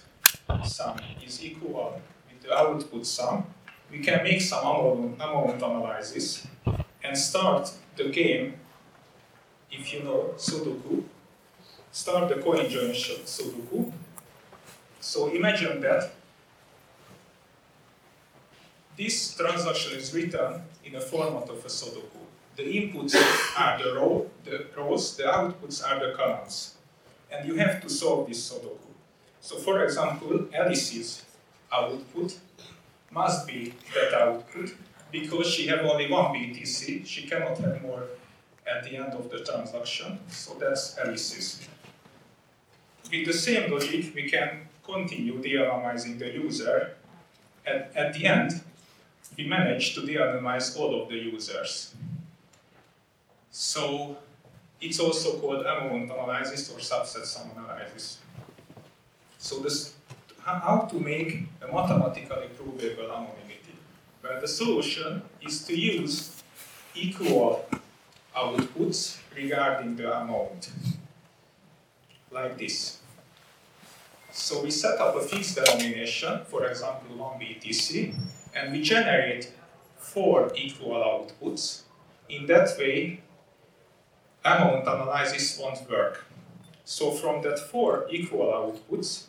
sum 0.65 0.97
is 1.25 1.43
equal 1.43 2.01
with 2.29 2.41
the 2.41 2.55
output 2.55 3.05
sum, 3.05 3.45
we 3.91 3.99
can 3.99 4.23
make 4.23 4.41
some 4.41 4.65
amount, 4.65 5.61
analysis 5.61 6.47
and 7.03 7.17
start 7.17 7.71
the 7.95 8.09
game, 8.09 8.55
if 9.71 9.93
you 9.93 10.03
know 10.03 10.33
Sudoku, 10.37 11.03
start 11.91 12.29
the 12.29 12.41
coin 12.41 12.69
join 12.69 12.91
Sudoku. 12.91 13.91
So 14.99 15.27
imagine 15.29 15.81
that 15.81 16.11
this 18.97 19.35
transaction 19.35 19.97
is 19.97 20.13
written 20.13 20.61
in 20.85 20.95
a 20.95 21.01
format 21.01 21.49
of 21.49 21.65
a 21.65 21.67
Sudoku. 21.67 22.20
The 22.61 22.77
inputs 22.77 23.15
are 23.57 23.83
the 23.83 23.95
row, 23.95 24.29
the 24.45 24.67
rows, 24.77 25.17
the 25.17 25.23
outputs 25.23 25.83
are 25.83 25.99
the 25.99 26.13
columns. 26.13 26.75
And 27.31 27.47
you 27.47 27.55
have 27.55 27.81
to 27.81 27.89
solve 27.89 28.27
this 28.27 28.51
Sudoku. 28.51 28.77
So 29.39 29.55
for 29.57 29.83
example, 29.83 30.47
Alice's 30.53 31.25
output 31.73 32.37
must 33.09 33.47
be 33.47 33.73
that 33.95 34.13
output 34.13 34.75
because 35.11 35.47
she 35.47 35.65
has 35.67 35.79
only 35.79 36.11
one 36.11 36.35
BTC, 36.35 37.03
she 37.07 37.27
cannot 37.27 37.57
have 37.57 37.81
more 37.81 38.03
at 38.67 38.83
the 38.83 38.95
end 38.95 39.13
of 39.13 39.31
the 39.31 39.43
transaction, 39.43 40.19
so 40.29 40.53
that's 40.53 40.99
Alice's. 40.99 41.67
With 43.11 43.25
the 43.25 43.33
same 43.33 43.71
logic, 43.71 44.13
we 44.13 44.29
can 44.29 44.67
continue 44.83 45.41
de-anonymizing 45.41 46.19
the 46.19 46.31
user. 46.31 46.95
At, 47.65 47.91
at 47.95 48.13
the 48.13 48.27
end, 48.27 48.61
we 49.35 49.47
manage 49.47 49.95
to 49.95 50.05
de-anonymize 50.05 50.77
all 50.77 51.01
of 51.01 51.09
the 51.09 51.17
users. 51.17 51.95
So 53.51 54.17
it's 54.79 54.99
also 54.99 55.37
called 55.39 55.65
amount 55.65 56.09
analysis 56.09 56.71
or 56.71 56.79
subset 56.79 57.25
sum 57.25 57.51
analysis. 57.57 58.19
So 59.37 59.59
this, 59.59 59.93
how 60.39 60.87
to 60.89 60.99
make 60.99 61.43
a 61.61 61.67
mathematically 61.71 62.47
provable 62.55 63.11
anonymity? 63.11 63.75
Well, 64.23 64.39
the 64.39 64.47
solution 64.47 65.21
is 65.41 65.65
to 65.65 65.77
use 65.77 66.41
equal 66.95 67.65
outputs 68.35 69.17
regarding 69.35 69.97
the 69.97 70.15
amount, 70.15 70.71
like 72.31 72.57
this. 72.57 72.99
So 74.31 74.63
we 74.63 74.71
set 74.71 74.97
up 74.99 75.15
a 75.15 75.21
fixed 75.21 75.55
denomination, 75.55 76.41
for 76.45 76.65
example, 76.65 77.17
1 77.17 77.39
BTC, 77.39 78.15
and 78.55 78.71
we 78.71 78.81
generate 78.81 79.51
four 79.97 80.51
equal 80.55 80.93
outputs. 80.93 81.81
In 82.29 82.45
that 82.47 82.77
way, 82.77 83.21
amount 84.43 84.87
analysis 84.87 85.59
won't 85.59 85.89
work. 85.89 86.25
So 86.85 87.11
from 87.11 87.41
that 87.43 87.59
four 87.59 88.07
equal 88.09 88.47
outputs, 88.51 89.25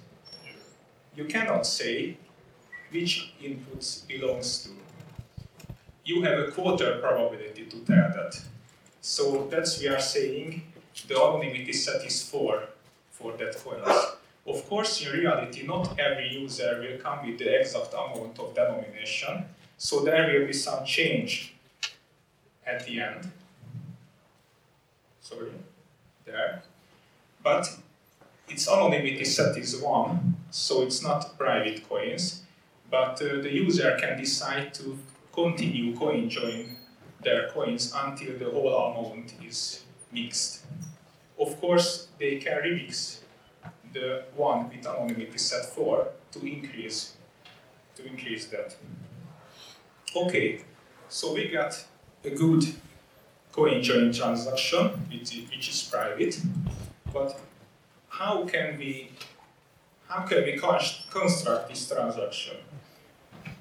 you 1.15 1.25
cannot 1.27 1.67
say 1.67 2.17
which 2.91 3.35
inputs 3.43 4.07
belongs 4.07 4.65
to. 4.65 4.71
You 6.05 6.23
have 6.23 6.39
a 6.39 6.51
quarter 6.51 6.99
probability 6.99 7.65
to 7.67 7.77
tell 7.81 8.09
that. 8.17 8.41
So 9.01 9.47
that's 9.51 9.81
we 9.81 9.89
are 9.89 10.01
saying 10.01 10.63
the 11.07 11.17
anonymity 11.17 11.73
set 11.73 12.05
is 12.05 12.23
4 12.29 12.65
for 13.11 13.33
that 13.37 13.57
coin. 13.57 13.81
Of 14.47 14.69
course, 14.69 15.05
in 15.05 15.13
reality, 15.13 15.67
not 15.67 15.99
every 15.99 16.29
user 16.29 16.81
will 16.81 16.99
come 16.99 17.27
with 17.27 17.39
the 17.39 17.61
exact 17.61 17.93
amount 17.95 18.39
of 18.39 18.55
denomination, 18.55 19.45
so 19.79 20.01
there 20.01 20.33
will 20.33 20.47
be 20.47 20.53
some 20.53 20.85
change 20.85 21.55
at 22.67 22.85
the 22.87 23.01
end 23.01 23.31
sorry, 25.33 25.53
there. 26.25 26.63
But 27.43 27.69
its 28.49 28.69
anonymity 28.69 29.25
set 29.25 29.57
is 29.57 29.77
1, 29.77 30.37
so 30.51 30.83
it's 30.83 31.03
not 31.03 31.39
private 31.39 31.89
coins, 31.89 32.43
but 32.91 33.21
uh, 33.23 33.41
the 33.41 33.53
user 33.53 33.97
can 34.01 34.19
decide 34.19 34.75
to 34.75 34.99
continue 35.33 35.97
coin 35.97 36.29
join 36.29 36.77
their 37.23 37.49
coins 37.49 37.93
until 37.97 38.39
the 38.39 38.51
whole 38.51 38.75
amount 38.75 39.35
is 39.47 39.85
mixed. 40.13 40.65
Of 41.41 41.61
course, 41.61 42.09
they 42.19 42.37
can 42.37 42.59
remix 42.59 43.19
the 43.93 44.25
one 44.37 44.69
with 44.69 44.87
anonymity 44.87 45.39
set 45.39 45.65
4 45.67 46.09
to 46.33 46.47
increase 46.47 47.15
to 47.97 48.07
increase 48.07 48.47
that. 48.47 48.75
Okay, 50.17 50.63
so 51.09 51.35
we 51.35 51.49
got 51.49 51.85
a 52.25 52.31
good 52.31 52.65
coin 53.53 53.83
join 53.83 54.13
transaction, 54.13 54.89
which, 55.11 55.31
which 55.51 55.69
is 55.69 55.83
private. 55.83 56.41
But 57.13 57.39
how 58.09 58.45
can 58.45 58.79
we 58.79 59.11
how 60.09 60.23
can 60.23 60.45
we 60.45 60.59
construct 60.59 61.71
this 61.71 61.89
transaction? 61.89 62.57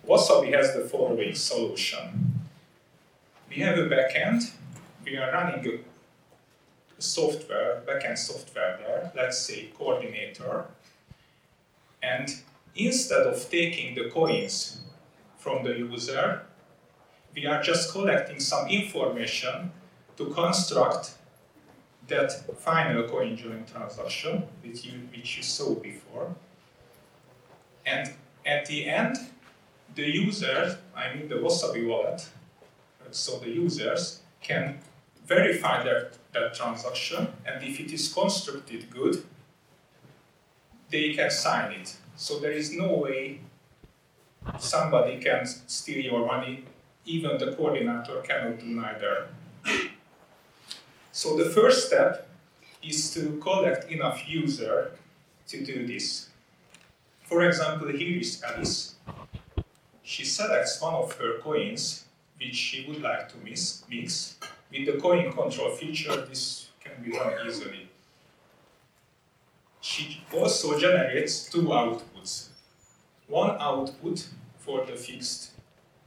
Wasabi 0.05 0.53
has 0.53 0.73
the 0.75 0.81
following 0.81 1.33
solution. 1.33 2.41
We 3.49 3.57
have 3.61 3.77
a 3.77 3.87
backend. 3.87 4.51
We 5.05 5.17
are 5.17 5.31
running 5.31 5.65
a 5.65 7.01
software, 7.01 7.81
backend 7.87 8.17
software 8.17 8.77
there, 8.79 9.11
let's 9.15 9.39
say 9.39 9.69
coordinator, 9.77 10.65
and 12.03 12.29
instead 12.75 13.25
of 13.27 13.49
taking 13.49 13.95
the 13.95 14.09
coins 14.09 14.81
from 15.37 15.63
the 15.63 15.71
user, 15.71 16.43
we 17.33 17.45
are 17.45 17.61
just 17.61 17.91
collecting 17.91 18.39
some 18.39 18.67
information 18.67 19.71
to 20.17 20.25
construct 20.27 21.13
that 22.07 22.31
final 22.59 23.07
coin 23.07 23.35
join 23.37 23.65
transaction 23.65 24.43
which 24.63 24.85
you, 24.85 24.93
which 25.15 25.37
you 25.37 25.43
saw 25.43 25.75
before. 25.75 26.35
And 27.85 28.13
at 28.45 28.65
the 28.65 28.85
end, 28.85 29.17
the 29.95 30.03
user, 30.03 30.77
I 30.95 31.13
mean 31.13 31.27
the 31.27 31.35
Wasabi 31.35 31.87
wallet, 31.87 32.27
so 33.11 33.39
the 33.39 33.49
users 33.49 34.21
can 34.41 34.79
verify 35.25 35.83
that, 35.83 36.17
that 36.33 36.53
transaction, 36.53 37.27
and 37.45 37.63
if 37.63 37.79
it 37.79 37.91
is 37.91 38.13
constructed 38.13 38.89
good, 38.89 39.23
they 40.89 41.13
can 41.13 41.29
sign 41.29 41.71
it. 41.73 41.95
So 42.15 42.39
there 42.39 42.51
is 42.51 42.73
no 42.73 42.95
way 42.95 43.41
somebody 44.59 45.19
can 45.19 45.45
steal 45.45 46.03
your 46.03 46.25
money, 46.25 46.65
even 47.05 47.37
the 47.37 47.53
coordinator 47.53 48.21
cannot 48.21 48.59
do 48.59 48.65
neither. 48.65 49.27
So 51.21 51.37
the 51.37 51.51
first 51.51 51.85
step 51.85 52.27
is 52.81 53.13
to 53.13 53.37
collect 53.37 53.91
enough 53.91 54.27
user 54.27 54.93
to 55.49 55.63
do 55.63 55.85
this. 55.85 56.29
For 57.21 57.43
example, 57.43 57.89
here 57.89 58.19
is 58.19 58.41
Alice. 58.41 58.95
She 60.01 60.25
selects 60.25 60.81
one 60.81 60.95
of 60.95 61.13
her 61.19 61.37
coins, 61.37 62.05
which 62.39 62.55
she 62.55 62.87
would 62.87 63.03
like 63.03 63.29
to 63.29 63.37
mix. 63.37 63.83
With 64.71 64.85
the 64.87 64.97
coin 64.99 65.31
control 65.31 65.69
feature, 65.75 66.25
this 66.25 66.69
can 66.83 67.03
be 67.03 67.11
done 67.11 67.33
easily. 67.45 67.87
She 69.79 70.23
also 70.33 70.79
generates 70.79 71.47
two 71.51 71.65
outputs. 71.81 72.47
One 73.27 73.57
output 73.59 74.27
for 74.57 74.87
the 74.87 74.93
fixed 74.93 75.51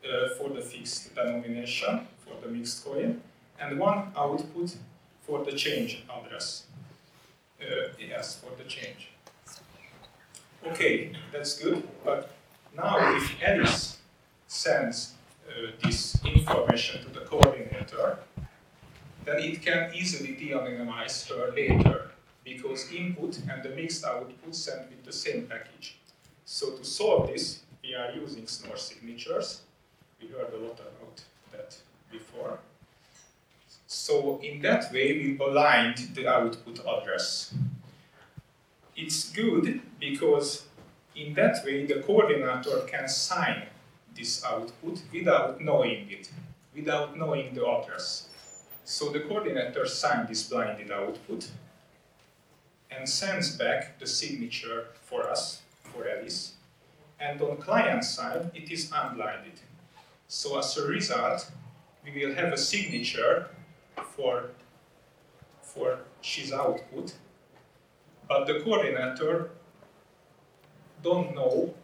uh, 0.02 0.34
for 0.36 0.48
the 0.48 0.60
fixed 0.60 1.14
denomination 1.14 2.08
for 2.26 2.34
the 2.42 2.48
mixed 2.52 2.84
coin, 2.84 3.22
and 3.60 3.78
one 3.78 4.10
output 4.16 4.74
for 5.26 5.44
the 5.44 5.52
change 5.52 6.04
address. 6.10 6.64
Uh, 7.60 7.88
yes, 7.98 8.36
for 8.40 8.50
the 8.56 8.68
change. 8.68 9.10
Okay, 10.66 11.12
that's 11.32 11.58
good. 11.58 11.86
But 12.04 12.30
now, 12.76 13.16
if 13.16 13.42
Alice 13.42 13.98
sends 14.46 15.14
uh, 15.48 15.70
this 15.82 16.18
information 16.24 17.02
to 17.04 17.10
the 17.10 17.26
coordinator, 17.26 18.18
then 19.24 19.38
it 19.38 19.62
can 19.62 19.90
easily 19.94 20.32
de-anonymize 20.32 21.28
her 21.28 21.52
later 21.52 22.10
because 22.44 22.92
input 22.92 23.38
and 23.50 23.62
the 23.62 23.70
mixed 23.70 24.04
output 24.04 24.54
sent 24.54 24.90
with 24.90 25.04
the 25.04 25.12
same 25.12 25.46
package. 25.46 25.96
So 26.44 26.72
to 26.72 26.84
solve 26.84 27.28
this, 27.28 27.60
we 27.82 27.94
are 27.94 28.12
using 28.12 28.46
Schnorr 28.46 28.76
signatures. 28.76 29.62
We 30.20 30.28
heard 30.28 30.52
a 30.52 30.58
lot 30.58 30.78
about 30.80 31.22
that 31.52 31.76
before. 32.10 32.58
So 33.94 34.40
in 34.42 34.60
that 34.62 34.92
way, 34.92 35.12
we 35.18 35.38
aligned 35.38 35.98
the 36.14 36.26
output 36.26 36.80
address. 36.80 37.54
It's 38.96 39.30
good 39.30 39.80
because 40.00 40.66
in 41.14 41.32
that 41.34 41.64
way, 41.64 41.86
the 41.86 42.02
coordinator 42.02 42.80
can 42.88 43.08
sign 43.08 43.68
this 44.12 44.44
output 44.44 45.00
without 45.12 45.60
knowing 45.60 46.10
it, 46.10 46.28
without 46.74 47.16
knowing 47.16 47.54
the 47.54 47.64
address. 47.64 48.28
So 48.84 49.10
the 49.10 49.20
coordinator 49.20 49.86
signs 49.86 50.28
this 50.28 50.42
blinded 50.48 50.90
output 50.90 51.48
and 52.90 53.08
sends 53.08 53.56
back 53.56 54.00
the 54.00 54.08
signature 54.08 54.88
for 55.02 55.30
us, 55.30 55.62
for 55.84 56.08
Alice. 56.08 56.54
And 57.20 57.40
on 57.40 57.58
client 57.58 58.02
side, 58.02 58.50
it 58.54 58.72
is 58.72 58.90
unblinded. 58.92 59.60
So 60.26 60.58
as 60.58 60.76
a 60.76 60.84
result, 60.84 61.48
we 62.04 62.10
will 62.10 62.34
have 62.34 62.52
a 62.52 62.58
signature 62.58 63.48
for, 64.02 64.50
for 65.62 65.98
his 66.20 66.52
output, 66.52 67.14
but 68.28 68.46
the 68.46 68.60
coordinator 68.60 69.50
don't 71.02 71.34
know 71.34 71.74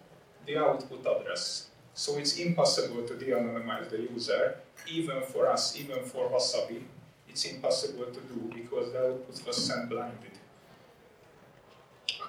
the 0.47 0.57
output 0.57 1.01
address. 1.07 1.69
So 1.95 2.17
it's 2.17 2.39
impossible 2.39 3.07
to 3.07 3.17
de-anonymize 3.17 3.91
the 3.91 4.01
user, 4.13 4.57
even 4.91 5.23
for 5.23 5.49
us, 5.49 5.79
even 5.79 6.03
for 6.05 6.31
Wasabi, 6.31 6.83
it's 7.29 7.45
impossible 7.45 8.07
to 8.07 8.21
do 8.21 8.51
because 8.55 8.93
the 8.93 9.07
output 9.09 9.47
was 9.47 9.57
sent 9.57 9.89
blinded. 9.89 10.33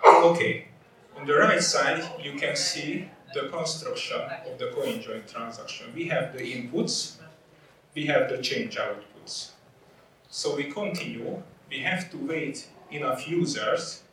Okay, 0.06 0.68
on 1.18 1.26
the 1.26 1.34
right 1.36 1.62
side, 1.62 2.04
you 2.22 2.34
can 2.34 2.56
see 2.56 3.10
the 3.34 3.48
construction 3.50 4.22
of 4.46 4.60
the 4.60 4.72
coin 4.76 5.02
join 5.02 5.24
transaction. 5.24 5.88
We 5.96 6.06
have 6.10 6.34
the 6.34 6.40
inputs, 6.40 7.18
we 7.96 8.06
have 8.08 8.30
the 8.30 8.40
change 8.40 8.78
outputs. 8.78 9.52
So 10.34 10.56
we 10.56 10.64
continue, 10.72 11.44
we 11.70 11.80
have 11.80 12.10
to 12.12 12.18
wait 12.18 12.66
enough 12.90 13.28
users. 13.28 14.04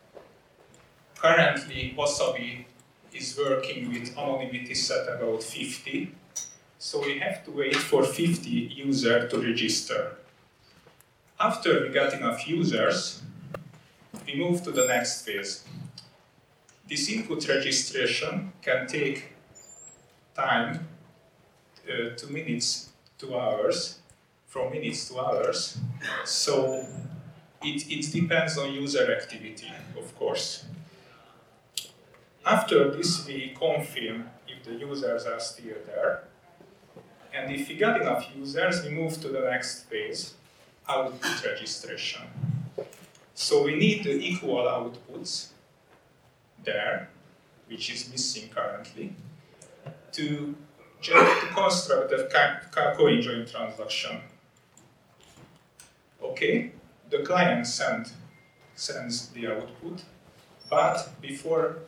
Currently, 1.15 1.95
Wasabi 1.97 2.65
is 3.13 3.37
working 3.37 3.87
with 3.87 4.17
anonymity 4.17 4.75
set 4.75 5.07
about 5.07 5.41
50. 5.41 6.13
So 6.77 7.01
we 7.01 7.19
have 7.19 7.45
to 7.45 7.51
wait 7.51 7.77
for 7.77 8.03
50 8.03 8.49
users 8.49 9.31
to 9.31 9.39
register. 9.39 10.17
After 11.39 11.83
we 11.83 11.89
got 11.93 12.13
enough 12.13 12.45
users, 12.45 13.21
we 14.27 14.35
move 14.35 14.61
to 14.63 14.71
the 14.71 14.87
next 14.87 15.25
phase. 15.25 15.63
This 16.85 17.09
input 17.09 17.47
registration 17.47 18.51
can 18.61 18.87
take 18.87 19.31
time, 20.35 20.85
uh, 21.87 22.09
two 22.17 22.27
minutes, 22.27 22.89
two 23.17 23.37
hours, 23.39 23.99
from 24.49 24.71
minutes 24.71 25.07
to 25.07 25.19
hours. 25.19 25.77
So 26.25 26.83
it, 27.61 27.89
it 27.89 28.11
depends 28.11 28.57
on 28.57 28.73
user 28.73 29.15
activity, 29.15 29.71
of 29.95 30.15
course. 30.17 30.65
After 32.45 32.89
this, 32.89 33.25
we 33.27 33.55
confirm 33.57 34.29
if 34.47 34.63
the 34.65 34.73
users 34.73 35.25
are 35.25 35.39
still 35.39 35.75
there. 35.85 36.23
And 37.31 37.53
if 37.53 37.69
we 37.69 37.75
got 37.75 38.01
enough 38.01 38.27
users, 38.35 38.83
we 38.83 38.89
move 38.89 39.21
to 39.21 39.27
the 39.27 39.41
next 39.41 39.83
phase, 39.83 40.33
output 40.87 41.45
registration. 41.45 42.23
So 43.35 43.63
we 43.63 43.75
need 43.75 44.03
the 44.03 44.13
equal 44.13 44.65
outputs 44.65 45.49
there, 46.63 47.09
which 47.67 47.91
is 47.91 48.09
missing 48.11 48.49
currently, 48.49 49.13
to, 50.13 50.55
to 51.03 51.11
construct 51.53 52.09
the 52.09 52.27
coin 52.97 53.21
join 53.21 53.45
transaction. 53.45 54.21
Okay, 56.21 56.71
the 57.09 57.19
client 57.19 57.65
send, 57.65 58.11
sends 58.75 59.29
the 59.29 59.47
output, 59.47 60.03
but 60.69 61.09
before 61.21 61.79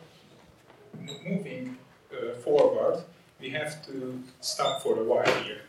moving 0.99 1.77
uh, 2.11 2.33
forward, 2.35 3.03
we 3.39 3.49
have 3.49 3.85
to 3.85 4.21
stop 4.39 4.81
for 4.81 4.99
a 4.99 5.03
while 5.03 5.43
here. 5.43 5.61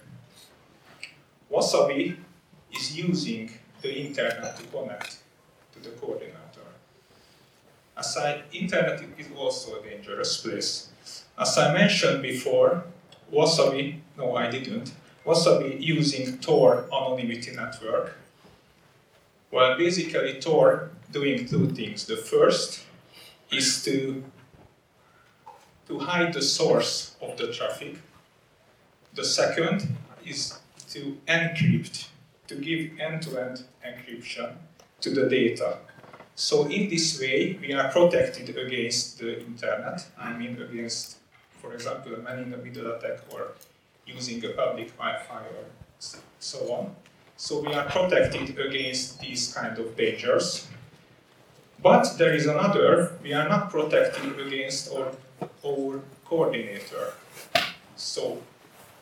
Wasabi 1.50 2.16
is 2.72 2.96
using 2.96 3.50
the 3.82 3.92
internet 4.06 4.56
to 4.56 4.62
connect 4.64 5.18
to 5.72 5.80
the 5.80 5.90
coordinator. 5.90 6.68
As 7.96 8.16
I, 8.16 8.42
internet 8.52 9.02
is 9.18 9.26
also 9.36 9.80
a 9.80 9.82
dangerous 9.82 10.40
place. 10.40 10.88
As 11.38 11.58
I 11.58 11.72
mentioned 11.74 12.22
before, 12.22 12.84
Wasabi, 13.32 14.00
no 14.16 14.36
I 14.36 14.50
didn't, 14.50 14.92
Wasabi 15.26 15.80
using 15.80 16.38
Tor 16.38 16.86
anonymity 16.92 17.52
network. 17.54 18.16
Well, 19.52 19.76
basically 19.76 20.40
Tor 20.40 20.90
doing 21.12 21.46
two 21.46 21.68
things. 21.68 22.06
The 22.06 22.16
first 22.16 22.86
is 23.50 23.84
to 23.84 24.24
to 25.88 25.98
hide 25.98 26.32
the 26.32 26.40
source 26.40 27.16
of 27.20 27.36
the 27.36 27.52
traffic. 27.52 27.98
The 29.14 29.24
second 29.24 29.94
is 30.24 30.58
to 30.90 31.18
encrypt, 31.26 32.08
to 32.46 32.54
give 32.54 32.98
end-to-end 32.98 33.64
encryption 33.84 34.54
to 35.02 35.10
the 35.10 35.28
data. 35.28 35.78
So 36.34 36.64
in 36.68 36.88
this 36.88 37.20
way, 37.20 37.58
we 37.60 37.74
are 37.74 37.90
protected 37.90 38.56
against 38.56 39.18
the 39.18 39.40
internet. 39.44 40.06
I 40.18 40.32
mean 40.32 40.62
against, 40.62 41.18
for 41.60 41.74
example, 41.74 42.14
a 42.14 42.18
man-in-the-middle 42.18 42.90
attack 42.92 43.18
or 43.30 43.48
using 44.06 44.42
a 44.46 44.50
public 44.50 44.96
Wi-Fi 44.96 45.42
or 45.56 45.64
so 46.38 46.58
on. 46.72 46.96
So 47.42 47.58
we 47.58 47.74
are 47.74 47.86
protected 47.86 48.56
against 48.56 49.18
these 49.18 49.52
kind 49.52 49.76
of 49.76 49.96
dangers. 49.96 50.68
But 51.82 52.16
there 52.16 52.32
is 52.32 52.46
another, 52.46 53.18
we 53.20 53.32
are 53.32 53.48
not 53.48 53.68
protected 53.68 54.38
against 54.38 54.94
our 54.94 55.10
our 55.66 56.00
coordinator. 56.24 57.14
So 57.96 58.38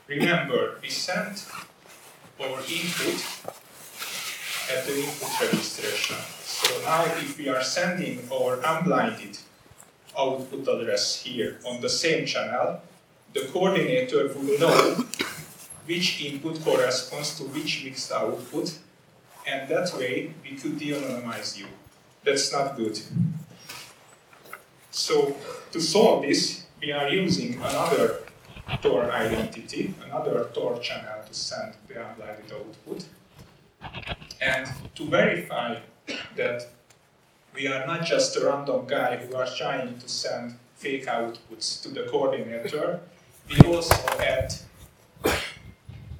remember, 0.06 0.80
we 0.80 0.88
sent 0.88 1.44
our 2.40 2.60
input 2.64 3.20
at 4.72 4.86
the 4.86 4.96
input 5.04 5.32
registration. 5.42 6.16
So 6.40 6.80
now 6.80 7.04
if 7.20 7.36
we 7.36 7.50
are 7.50 7.62
sending 7.62 8.26
our 8.32 8.56
unblinded 8.64 9.36
output 10.16 10.66
address 10.66 11.20
here 11.20 11.60
on 11.66 11.82
the 11.82 11.90
same 11.90 12.24
channel, 12.24 12.80
the 13.34 13.42
coordinator 13.52 14.32
would 14.32 14.60
know 14.60 15.04
which 15.90 16.22
input 16.22 16.62
corresponds 16.64 17.36
to 17.36 17.42
which 17.54 17.84
mixed 17.84 18.12
output, 18.12 18.78
and 19.44 19.68
that 19.68 19.92
way 19.98 20.32
we 20.44 20.56
could 20.56 20.78
de-anonymize 20.78 21.58
you. 21.58 21.66
That's 22.22 22.52
not 22.52 22.76
good. 22.76 22.96
So 24.92 25.36
to 25.72 25.80
solve 25.80 26.22
this, 26.22 26.66
we 26.80 26.92
are 26.92 27.08
using 27.08 27.54
another 27.54 28.20
Tor 28.80 29.10
identity, 29.10 29.92
another 30.06 30.48
Tor 30.54 30.78
channel 30.78 31.24
to 31.26 31.34
send 31.34 31.74
the 31.88 31.94
unblinded 32.06 32.52
output. 32.52 33.06
And 34.40 34.68
to 34.94 35.04
verify 35.06 35.80
that 36.36 36.68
we 37.52 37.66
are 37.66 37.84
not 37.84 38.04
just 38.04 38.36
a 38.36 38.46
random 38.46 38.86
guy 38.86 39.16
who 39.16 39.34
are 39.34 39.48
trying 39.58 39.98
to 39.98 40.08
send 40.08 40.54
fake 40.76 41.06
outputs 41.06 41.82
to 41.82 41.88
the 41.88 42.04
coordinator, 42.04 43.00
we 43.48 43.58
also 43.66 43.96
add 44.20 44.54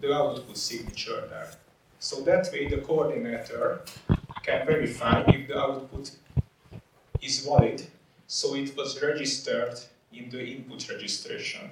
the 0.01 0.15
output 0.15 0.57
signature 0.57 1.27
there. 1.29 1.51
So 1.99 2.23
that 2.23 2.51
way 2.53 2.69
the 2.69 2.79
coordinator 2.79 3.83
can 4.43 4.67
verify 4.67 5.23
if 5.29 5.49
the 5.49 5.59
output 5.59 6.11
is 7.21 7.45
valid, 7.45 7.87
so 8.27 8.55
it 8.55 8.75
was 8.77 9.03
registered 9.03 9.79
in 10.13 10.31
the 10.31 10.43
input 10.43 10.89
registration. 10.89 11.71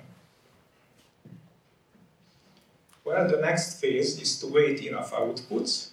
Well, 3.04 3.26
the 3.26 3.40
next 3.40 3.80
phase 3.80 4.20
is 4.20 4.38
to 4.40 4.48
wait 4.48 4.82
enough 4.82 5.12
outputs. 5.12 5.90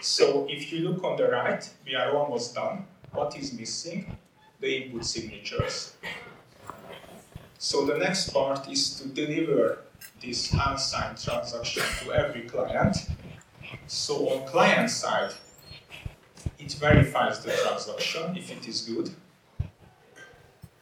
So 0.00 0.46
if 0.48 0.72
you 0.72 0.88
look 0.88 1.02
on 1.02 1.16
the 1.16 1.28
right, 1.28 1.68
we 1.84 1.96
are 1.96 2.16
almost 2.16 2.54
done. 2.54 2.86
What 3.12 3.36
is 3.36 3.52
missing? 3.52 4.16
The 4.60 4.84
input 4.84 5.04
signatures. 5.04 5.94
So 7.58 7.84
the 7.84 7.98
next 7.98 8.30
part 8.30 8.68
is 8.70 9.00
to 9.00 9.08
deliver 9.08 9.80
this 10.20 10.52
unsigned 10.52 11.18
transaction 11.18 11.82
to 12.00 12.12
every 12.12 12.42
client. 12.42 12.96
So 13.86 14.28
on 14.30 14.46
client 14.46 14.90
side, 14.90 15.32
it 16.58 16.72
verifies 16.74 17.40
the 17.40 17.52
transaction 17.52 18.36
if 18.36 18.50
it 18.50 18.66
is 18.66 18.82
good. 18.82 19.10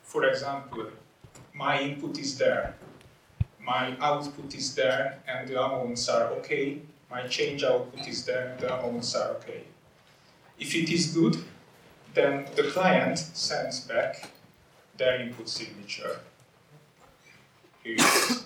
For 0.02 0.24
example, 0.24 0.86
my 1.52 1.80
input 1.80 2.18
is 2.18 2.38
there, 2.38 2.74
my 3.60 3.96
output 4.00 4.54
is 4.54 4.74
there, 4.74 5.18
and 5.26 5.48
the 5.48 5.60
amounts 5.60 6.08
are 6.08 6.28
okay. 6.38 6.78
My 7.10 7.26
change 7.26 7.64
output 7.64 8.06
is 8.06 8.24
there, 8.24 8.52
and 8.52 8.60
the 8.60 8.78
amounts 8.78 9.14
are 9.14 9.30
okay. 9.36 9.64
If 10.58 10.74
it 10.74 10.90
is 10.90 11.12
good, 11.12 11.36
then 12.14 12.46
the 12.54 12.64
client 12.64 13.18
sends 13.18 13.80
back 13.80 14.30
their 14.96 15.20
input 15.20 15.48
signature. 15.48 16.20
Here 17.82 17.94
it 17.94 18.00
is. 18.00 18.45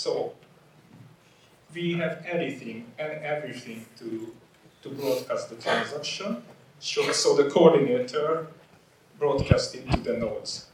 So 0.00 0.32
we 1.74 1.92
have 1.92 2.24
anything 2.26 2.86
and 2.98 3.12
everything 3.22 3.84
to, 3.98 4.34
to 4.82 4.88
broadcast 4.88 5.50
the 5.50 5.56
transaction. 5.56 6.42
So, 6.78 7.12
so 7.12 7.36
the 7.36 7.50
coordinator 7.50 8.46
broadcasts 9.18 9.74
it 9.74 9.90
to 9.90 10.00
the 10.00 10.16
nodes. 10.16 10.68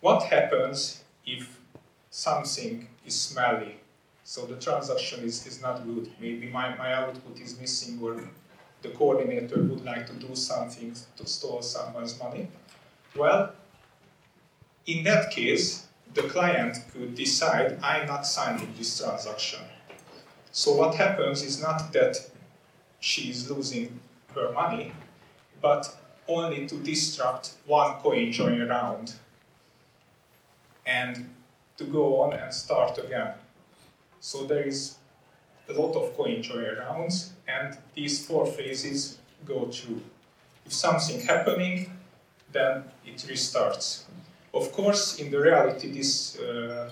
What 0.00 0.24
happens 0.24 1.04
if 1.24 1.60
something 2.10 2.88
is 3.06 3.14
smelly? 3.14 3.76
So 4.24 4.44
the 4.46 4.56
transaction 4.56 5.22
is, 5.22 5.46
is 5.46 5.62
not 5.62 5.86
good. 5.86 6.10
Maybe 6.20 6.48
my, 6.48 6.76
my 6.76 6.94
output 6.94 7.40
is 7.40 7.60
missing 7.60 8.00
or 8.02 8.20
the 8.82 8.88
coordinator 8.88 9.62
would 9.62 9.84
like 9.84 10.08
to 10.08 10.14
do 10.14 10.34
something 10.34 10.96
to 11.16 11.26
store 11.26 11.62
someone's 11.62 12.18
money. 12.18 12.48
Well, 13.14 13.52
in 14.86 15.04
that 15.04 15.30
case, 15.30 15.85
the 16.16 16.22
client 16.22 16.78
could 16.92 17.14
decide, 17.14 17.78
I'm 17.82 18.06
not 18.06 18.26
signing 18.26 18.72
this 18.78 18.98
transaction. 18.98 19.60
So 20.50 20.72
what 20.72 20.94
happens 20.94 21.42
is 21.42 21.60
not 21.60 21.92
that 21.92 22.16
she 23.00 23.30
is 23.30 23.50
losing 23.50 24.00
her 24.34 24.50
money, 24.50 24.92
but 25.60 25.94
only 26.26 26.66
to 26.68 26.76
disrupt 26.76 27.52
one 27.66 27.96
coin 27.96 28.32
join 28.32 28.66
round 28.66 29.14
and 30.86 31.28
to 31.76 31.84
go 31.84 32.22
on 32.22 32.32
and 32.32 32.52
start 32.52 32.96
again. 32.96 33.34
So 34.20 34.46
there 34.46 34.62
is 34.62 34.96
a 35.68 35.74
lot 35.74 35.94
of 35.96 36.16
coin 36.16 36.42
join 36.42 36.78
rounds 36.78 37.34
and 37.46 37.76
these 37.94 38.26
four 38.26 38.46
phases 38.46 39.18
go 39.44 39.66
through. 39.66 40.00
If 40.64 40.72
something 40.72 41.20
happening, 41.20 41.90
then 42.52 42.84
it 43.04 43.18
restarts. 43.28 44.04
Of 44.56 44.72
course, 44.72 45.18
in 45.18 45.30
the 45.30 45.38
reality, 45.38 45.92
this 45.92 46.38
uh, 46.38 46.90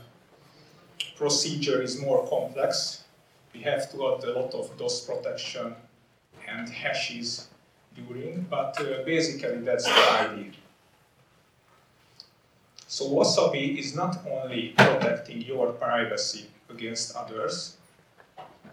procedure 1.16 1.80
is 1.80 1.98
more 1.98 2.28
complex. 2.28 3.04
We 3.54 3.60
have 3.60 3.90
to 3.92 3.96
add 4.08 4.24
a 4.24 4.38
lot 4.38 4.52
of 4.52 4.76
DOS 4.76 5.00
protection 5.00 5.74
and 6.46 6.68
hashes 6.68 7.48
during, 7.96 8.42
but 8.50 8.78
uh, 8.78 9.02
basically 9.06 9.60
that's 9.60 9.86
the 9.86 10.12
idea. 10.20 10.52
So 12.86 13.06
Wasabi 13.06 13.78
is 13.78 13.96
not 13.96 14.18
only 14.30 14.74
protecting 14.76 15.40
your 15.40 15.72
privacy 15.72 16.44
against 16.68 17.16
others, 17.16 17.78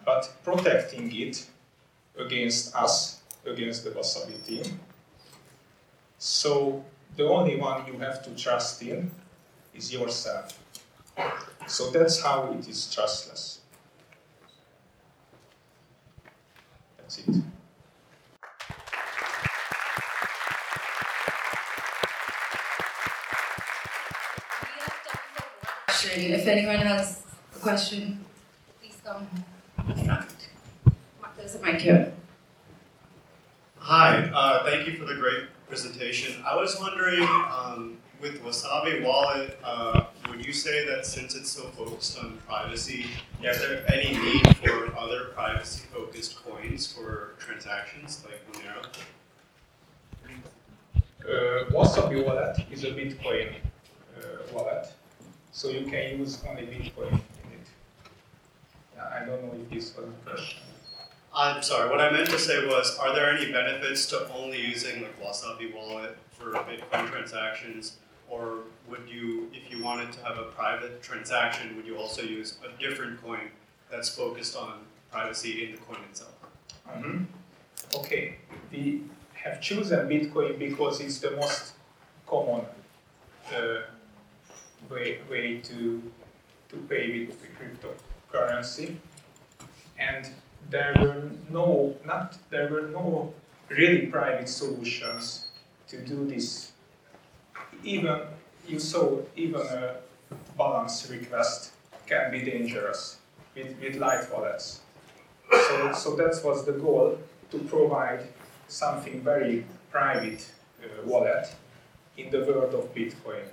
but 0.06 0.34
protecting 0.44 1.16
it 1.16 1.48
against 2.18 2.76
us, 2.76 3.22
against 3.46 3.86
the 3.86 3.92
Wasabi 3.92 4.46
team. 4.46 4.82
So 6.18 6.84
the 7.16 7.28
only 7.28 7.56
one 7.56 7.86
you 7.88 8.00
have 8.00 8.24
to 8.24 8.36
trust 8.36 8.82
in 8.82 9.12
is 9.76 9.94
yourself. 9.94 10.58
So 11.68 11.90
that's 11.92 12.22
how 12.22 12.52
it 12.54 12.68
is 12.68 12.94
trustless. 12.94 13.60
That's 16.98 17.20
it. 17.20 17.36
If 26.14 26.48
anyone 26.48 26.78
has 26.78 27.24
a 27.56 27.60
question, 27.60 28.26
please 28.80 28.98
come 29.06 29.28
front. 30.06 30.50
There's 31.38 31.56
a 31.56 31.62
mic 31.62 31.82
here. 31.82 32.14
Hi, 33.78 34.30
uh, 34.34 34.64
thank 34.66 34.88
you 34.88 34.98
for 34.98 35.06
the 35.06 35.16
great 35.16 35.46
presentation. 35.72 36.44
I 36.46 36.54
was 36.58 36.78
wondering, 36.82 37.24
um, 37.24 37.98
with 38.20 38.44
Wasabi 38.44 39.06
Wallet, 39.06 39.58
uh, 39.64 40.02
would 40.28 40.46
you 40.46 40.52
say 40.52 40.86
that 40.86 41.06
since 41.06 41.34
it's 41.34 41.50
so 41.50 41.64
focused 41.70 42.20
on 42.20 42.40
privacy, 42.46 43.06
is 43.42 43.58
there 43.62 43.82
any 43.90 44.12
need 44.20 44.58
for 44.58 44.94
other 44.98 45.32
privacy-focused 45.34 46.44
coins 46.44 46.92
for 46.92 47.36
transactions 47.40 48.22
like 48.26 48.42
Monero? 48.52 48.84
Uh, 51.24 51.72
Wasabi 51.72 52.26
wallet 52.26 52.58
is 52.70 52.84
a 52.84 52.92
Bitcoin 52.92 53.54
uh, 54.18 54.24
wallet, 54.54 54.92
so 55.54 55.70
you 55.70 55.90
can 55.90 56.20
use 56.20 56.44
only 56.50 56.64
Bitcoin 56.64 57.14
in 57.14 57.52
it. 57.56 57.68
I 59.00 59.24
don't 59.26 59.42
know 59.46 59.54
if 59.54 59.70
this 59.70 59.96
was 59.96 60.06
a 60.06 60.30
question. 60.30 60.60
I'm 61.34 61.64
sorry, 61.64 61.90
what 61.90 62.02
I 62.02 62.12
meant 62.12 62.30
to 62.30 62.40
say 62.40 62.66
was, 62.68 62.98
are 62.98 63.14
there 63.16 63.30
any 63.32 63.52
benefits 63.52 64.06
to 64.08 64.30
only 64.34 64.60
using 64.60 65.02
like 65.02 65.22
Wasabi 65.22 65.74
Wallet 65.74 66.18
for 66.32 66.52
Bitcoin 66.52 67.10
transactions? 67.10 67.98
Or 68.30 68.60
would 68.90 69.08
you, 69.10 69.50
if 69.54 69.72
you 69.72 69.82
wanted 69.84 70.12
to 70.14 70.24
have 70.26 70.38
a 70.38 70.44
private 70.44 71.02
transaction, 71.02 71.76
would 71.78 71.86
you 71.86 71.98
also 71.98 72.22
use 72.22 72.58
a 72.66 72.82
different 72.82 73.22
coin 73.24 73.52
that's 73.90 74.10
focused 74.10 74.58
on 74.58 74.80
privacy 75.10 75.66
in 75.66 75.72
the 75.72 75.78
coin 75.78 76.00
itself? 76.10 76.34
Mm-hmm. 76.90 77.24
Okay, 77.96 78.36
we 78.72 79.04
have 79.34 79.62
chosen 79.62 80.08
Bitcoin 80.10 80.60
because 80.60 81.00
it's 81.00 81.20
the 81.20 81.32
most 81.32 81.74
common 82.28 82.66
uh, 83.56 83.82
way, 84.90 85.20
way 85.30 85.58
to, 85.60 86.02
to 86.70 86.76
pay 86.90 87.26
with 87.26 87.42
the 87.42 87.48
cryptocurrency. 87.58 88.96
And 89.98 90.30
there 90.72 90.94
were 91.00 91.30
no 91.50 91.96
not 92.06 92.38
there 92.50 92.70
were 92.70 92.88
no 92.88 93.34
really 93.70 94.08
private 94.08 94.50
solutions 94.50 95.48
to 95.88 95.98
do 95.98 96.26
this. 96.26 96.72
Even 97.84 98.22
you 98.68 98.80
saw 98.80 99.20
even 99.36 99.62
a 99.62 99.96
balance 100.58 101.10
request 101.10 101.72
can 102.08 102.32
be 102.32 102.42
dangerous 102.42 103.18
with, 103.56 103.76
with 103.82 103.96
light 103.98 104.26
wallets. 104.32 104.82
So, 105.52 105.92
so 105.94 106.16
that 106.16 106.40
was 106.44 106.66
the 106.66 106.74
goal 106.74 107.18
to 107.52 107.58
provide 107.60 108.28
something 108.68 109.22
very 109.22 109.66
private 109.92 110.50
uh, 110.82 111.06
wallet 111.06 111.54
in 112.18 112.30
the 112.32 112.40
world 112.46 112.74
of 112.74 112.94
Bitcoin. 112.96 113.44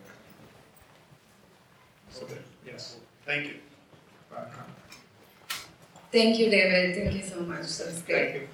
So, 2.10 2.26
yes. 2.64 2.96
Thank 3.26 3.46
you. 3.46 3.54
Welcome. 4.30 4.64
Thank 6.10 6.38
you, 6.38 6.50
David. 6.50 6.94
Thank 6.94 7.14
you 7.14 7.22
so 7.22 7.40
much. 7.40 7.76
That 7.78 7.86
was 7.86 8.02
great. 8.02 8.30
Thank 8.30 8.42
you. 8.42 8.48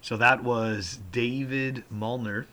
So 0.00 0.16
that 0.16 0.42
was 0.42 1.00
David 1.12 1.84
Molnar 1.90 2.46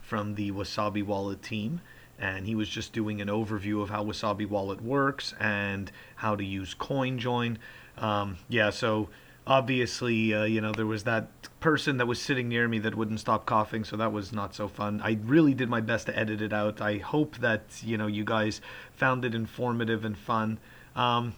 from 0.00 0.34
the 0.34 0.50
Wasabi 0.50 1.04
Wallet 1.04 1.40
team. 1.40 1.80
And 2.18 2.46
he 2.46 2.56
was 2.56 2.68
just 2.68 2.92
doing 2.92 3.20
an 3.20 3.28
overview 3.28 3.80
of 3.80 3.90
how 3.90 4.02
Wasabi 4.02 4.48
Wallet 4.48 4.80
works 4.82 5.32
and 5.38 5.92
how 6.16 6.34
to 6.34 6.44
use 6.44 6.74
CoinJoin. 6.74 7.58
Um, 7.98 8.38
yeah, 8.48 8.70
so 8.70 9.08
obviously, 9.46 10.34
uh, 10.34 10.44
you 10.44 10.60
know, 10.60 10.72
there 10.72 10.86
was 10.86 11.04
that 11.04 11.28
person 11.60 11.96
that 11.98 12.06
was 12.06 12.20
sitting 12.20 12.48
near 12.48 12.68
me 12.68 12.78
that 12.80 12.94
wouldn't 12.94 13.20
stop 13.20 13.46
coughing, 13.46 13.84
so 13.84 13.96
that 13.96 14.12
was 14.12 14.32
not 14.32 14.54
so 14.54 14.68
fun. 14.68 15.00
I 15.02 15.18
really 15.24 15.54
did 15.54 15.68
my 15.68 15.80
best 15.80 16.06
to 16.06 16.18
edit 16.18 16.42
it 16.42 16.52
out. 16.52 16.80
I 16.80 16.98
hope 16.98 17.36
that, 17.38 17.62
you 17.82 17.96
know, 17.96 18.06
you 18.06 18.24
guys 18.24 18.60
found 18.92 19.24
it 19.24 19.34
informative 19.34 20.04
and 20.04 20.16
fun. 20.16 20.58
Um, 20.94 21.34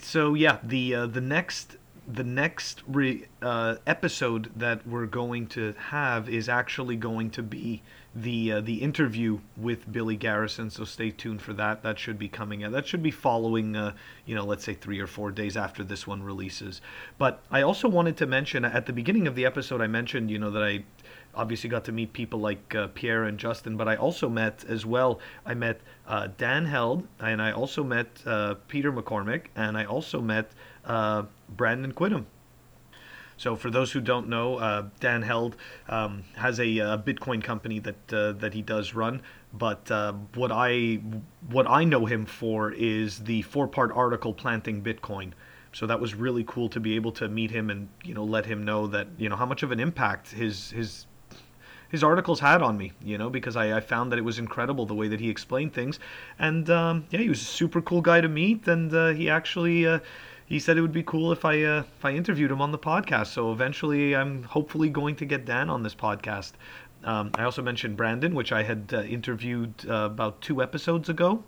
so 0.00 0.34
yeah, 0.34 0.58
the 0.62 0.94
uh, 0.94 1.06
the 1.06 1.20
next 1.20 1.76
the 2.08 2.24
next 2.24 2.82
re, 2.86 3.26
uh, 3.42 3.76
episode 3.86 4.50
that 4.56 4.86
we're 4.86 5.06
going 5.06 5.46
to 5.48 5.74
have 5.90 6.28
is 6.28 6.48
actually 6.48 6.96
going 6.96 7.30
to 7.30 7.42
be 7.42 7.82
the 8.16 8.52
uh, 8.52 8.60
the 8.62 8.76
interview 8.76 9.38
with 9.56 9.90
Billy 9.92 10.16
Garrison. 10.16 10.70
So 10.70 10.84
stay 10.84 11.10
tuned 11.10 11.42
for 11.42 11.52
that. 11.52 11.82
That 11.82 11.98
should 11.98 12.18
be 12.18 12.28
coming 12.28 12.64
out. 12.64 12.72
That 12.72 12.86
should 12.86 13.02
be 13.02 13.10
following, 13.10 13.76
uh, 13.76 13.92
you 14.24 14.34
know, 14.34 14.44
let's 14.44 14.64
say 14.64 14.74
three 14.74 14.98
or 15.00 15.06
four 15.06 15.30
days 15.30 15.56
after 15.56 15.84
this 15.84 16.06
one 16.06 16.22
releases. 16.22 16.80
But 17.18 17.42
I 17.50 17.62
also 17.62 17.88
wanted 17.88 18.16
to 18.18 18.26
mention 18.26 18.64
at 18.64 18.86
the 18.86 18.92
beginning 18.92 19.26
of 19.26 19.34
the 19.34 19.44
episode, 19.44 19.80
I 19.82 19.86
mentioned, 19.86 20.30
you 20.30 20.38
know, 20.38 20.50
that 20.50 20.62
I 20.62 20.84
obviously 21.34 21.68
got 21.68 21.84
to 21.84 21.92
meet 21.92 22.14
people 22.14 22.40
like 22.40 22.74
uh, 22.74 22.88
Pierre 22.88 23.24
and 23.24 23.38
Justin, 23.38 23.76
but 23.76 23.86
I 23.86 23.96
also 23.96 24.28
met 24.28 24.64
as 24.66 24.86
well. 24.86 25.20
I 25.44 25.52
met 25.52 25.80
uh, 26.08 26.28
Dan 26.38 26.64
Held, 26.64 27.06
and 27.20 27.42
I 27.42 27.52
also 27.52 27.84
met 27.84 28.06
uh, 28.24 28.54
Peter 28.68 28.90
McCormick, 28.90 29.48
and 29.54 29.76
I 29.76 29.84
also 29.84 30.22
met 30.22 30.50
uh, 30.86 31.24
Brandon 31.50 31.92
Quittem. 31.92 32.24
So 33.36 33.54
for 33.54 33.70
those 33.70 33.92
who 33.92 34.00
don't 34.00 34.28
know, 34.28 34.56
uh, 34.56 34.86
Dan 35.00 35.22
Held 35.22 35.56
um, 35.88 36.24
has 36.36 36.58
a, 36.58 36.78
a, 36.78 36.98
Bitcoin 36.98 37.42
company 37.42 37.78
that 37.80 38.12
uh, 38.12 38.32
that 38.32 38.54
he 38.54 38.62
does 38.62 38.94
run. 38.94 39.20
But 39.52 39.90
uh, 39.90 40.14
what 40.34 40.50
I 40.52 41.00
what 41.50 41.68
I 41.68 41.84
know 41.84 42.06
him 42.06 42.26
for 42.26 42.72
is 42.72 43.20
the 43.20 43.42
four 43.42 43.68
part 43.68 43.92
article 43.92 44.32
planting 44.32 44.82
Bitcoin. 44.82 45.32
So 45.72 45.86
that 45.86 46.00
was 46.00 46.14
really 46.14 46.44
cool 46.44 46.70
to 46.70 46.80
be 46.80 46.96
able 46.96 47.12
to 47.12 47.28
meet 47.28 47.50
him 47.50 47.68
and 47.68 47.88
you 48.02 48.14
know 48.14 48.24
let 48.24 48.46
him 48.46 48.64
know 48.64 48.86
that 48.86 49.08
you 49.18 49.28
know 49.28 49.36
how 49.36 49.46
much 49.46 49.62
of 49.62 49.70
an 49.70 49.80
impact 49.80 50.30
his 50.30 50.70
his 50.70 51.06
his 51.88 52.02
articles 52.02 52.40
had 52.40 52.62
on 52.62 52.76
me, 52.76 52.92
you 53.02 53.16
know, 53.16 53.30
because 53.30 53.56
I, 53.56 53.76
I 53.76 53.80
found 53.80 54.10
that 54.10 54.18
it 54.18 54.22
was 54.22 54.40
incredible 54.40 54.86
the 54.86 54.94
way 54.94 55.06
that 55.08 55.20
he 55.20 55.30
explained 55.30 55.72
things, 55.72 56.00
and 56.38 56.68
um, 56.68 57.06
yeah, 57.10 57.20
he 57.20 57.28
was 57.28 57.40
a 57.40 57.44
super 57.44 57.80
cool 57.80 58.00
guy 58.00 58.20
to 58.20 58.28
meet, 58.28 58.66
and 58.66 58.92
uh, 58.92 59.10
he 59.10 59.30
actually 59.30 59.86
uh, 59.86 60.00
he 60.46 60.58
said 60.58 60.78
it 60.78 60.80
would 60.80 60.92
be 60.92 61.02
cool 61.02 61.32
if 61.32 61.44
I 61.44 61.62
uh, 61.62 61.82
if 61.98 62.04
I 62.04 62.12
interviewed 62.12 62.50
him 62.50 62.62
on 62.62 62.72
the 62.72 62.78
podcast. 62.78 63.26
So 63.28 63.52
eventually, 63.52 64.14
I'm 64.16 64.44
hopefully 64.44 64.88
going 64.88 65.16
to 65.16 65.24
get 65.24 65.44
Dan 65.44 65.68
on 65.68 65.82
this 65.82 65.94
podcast. 65.94 66.52
Um, 67.04 67.30
I 67.34 67.44
also 67.44 67.62
mentioned 67.62 67.96
Brandon, 67.96 68.34
which 68.34 68.52
I 68.52 68.62
had 68.62 68.92
uh, 68.92 69.02
interviewed 69.02 69.74
uh, 69.88 70.06
about 70.06 70.40
two 70.40 70.62
episodes 70.62 71.08
ago, 71.08 71.44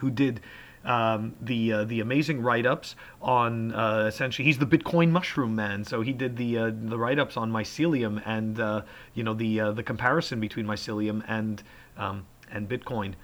who 0.00 0.10
did 0.10 0.40
um, 0.84 1.34
the 1.40 1.72
uh, 1.72 1.84
the 1.84 2.00
amazing 2.00 2.42
write 2.42 2.66
ups 2.66 2.96
on 3.22 3.72
uh, 3.72 4.04
essentially 4.06 4.44
he's 4.44 4.58
the 4.58 4.66
Bitcoin 4.66 5.10
mushroom 5.10 5.54
man. 5.54 5.84
So 5.84 6.02
he 6.02 6.12
did 6.12 6.36
the 6.36 6.58
uh, 6.58 6.72
the 6.74 6.98
write 6.98 7.18
ups 7.18 7.36
on 7.36 7.50
mycelium 7.50 8.22
and 8.26 8.60
uh, 8.60 8.82
you 9.14 9.22
know 9.22 9.34
the 9.34 9.60
uh, 9.60 9.72
the 9.72 9.82
comparison 9.82 10.40
between 10.40 10.66
mycelium 10.66 11.24
and 11.28 11.62
um, 11.96 12.26
and 12.50 12.68
Bitcoin. 12.68 13.14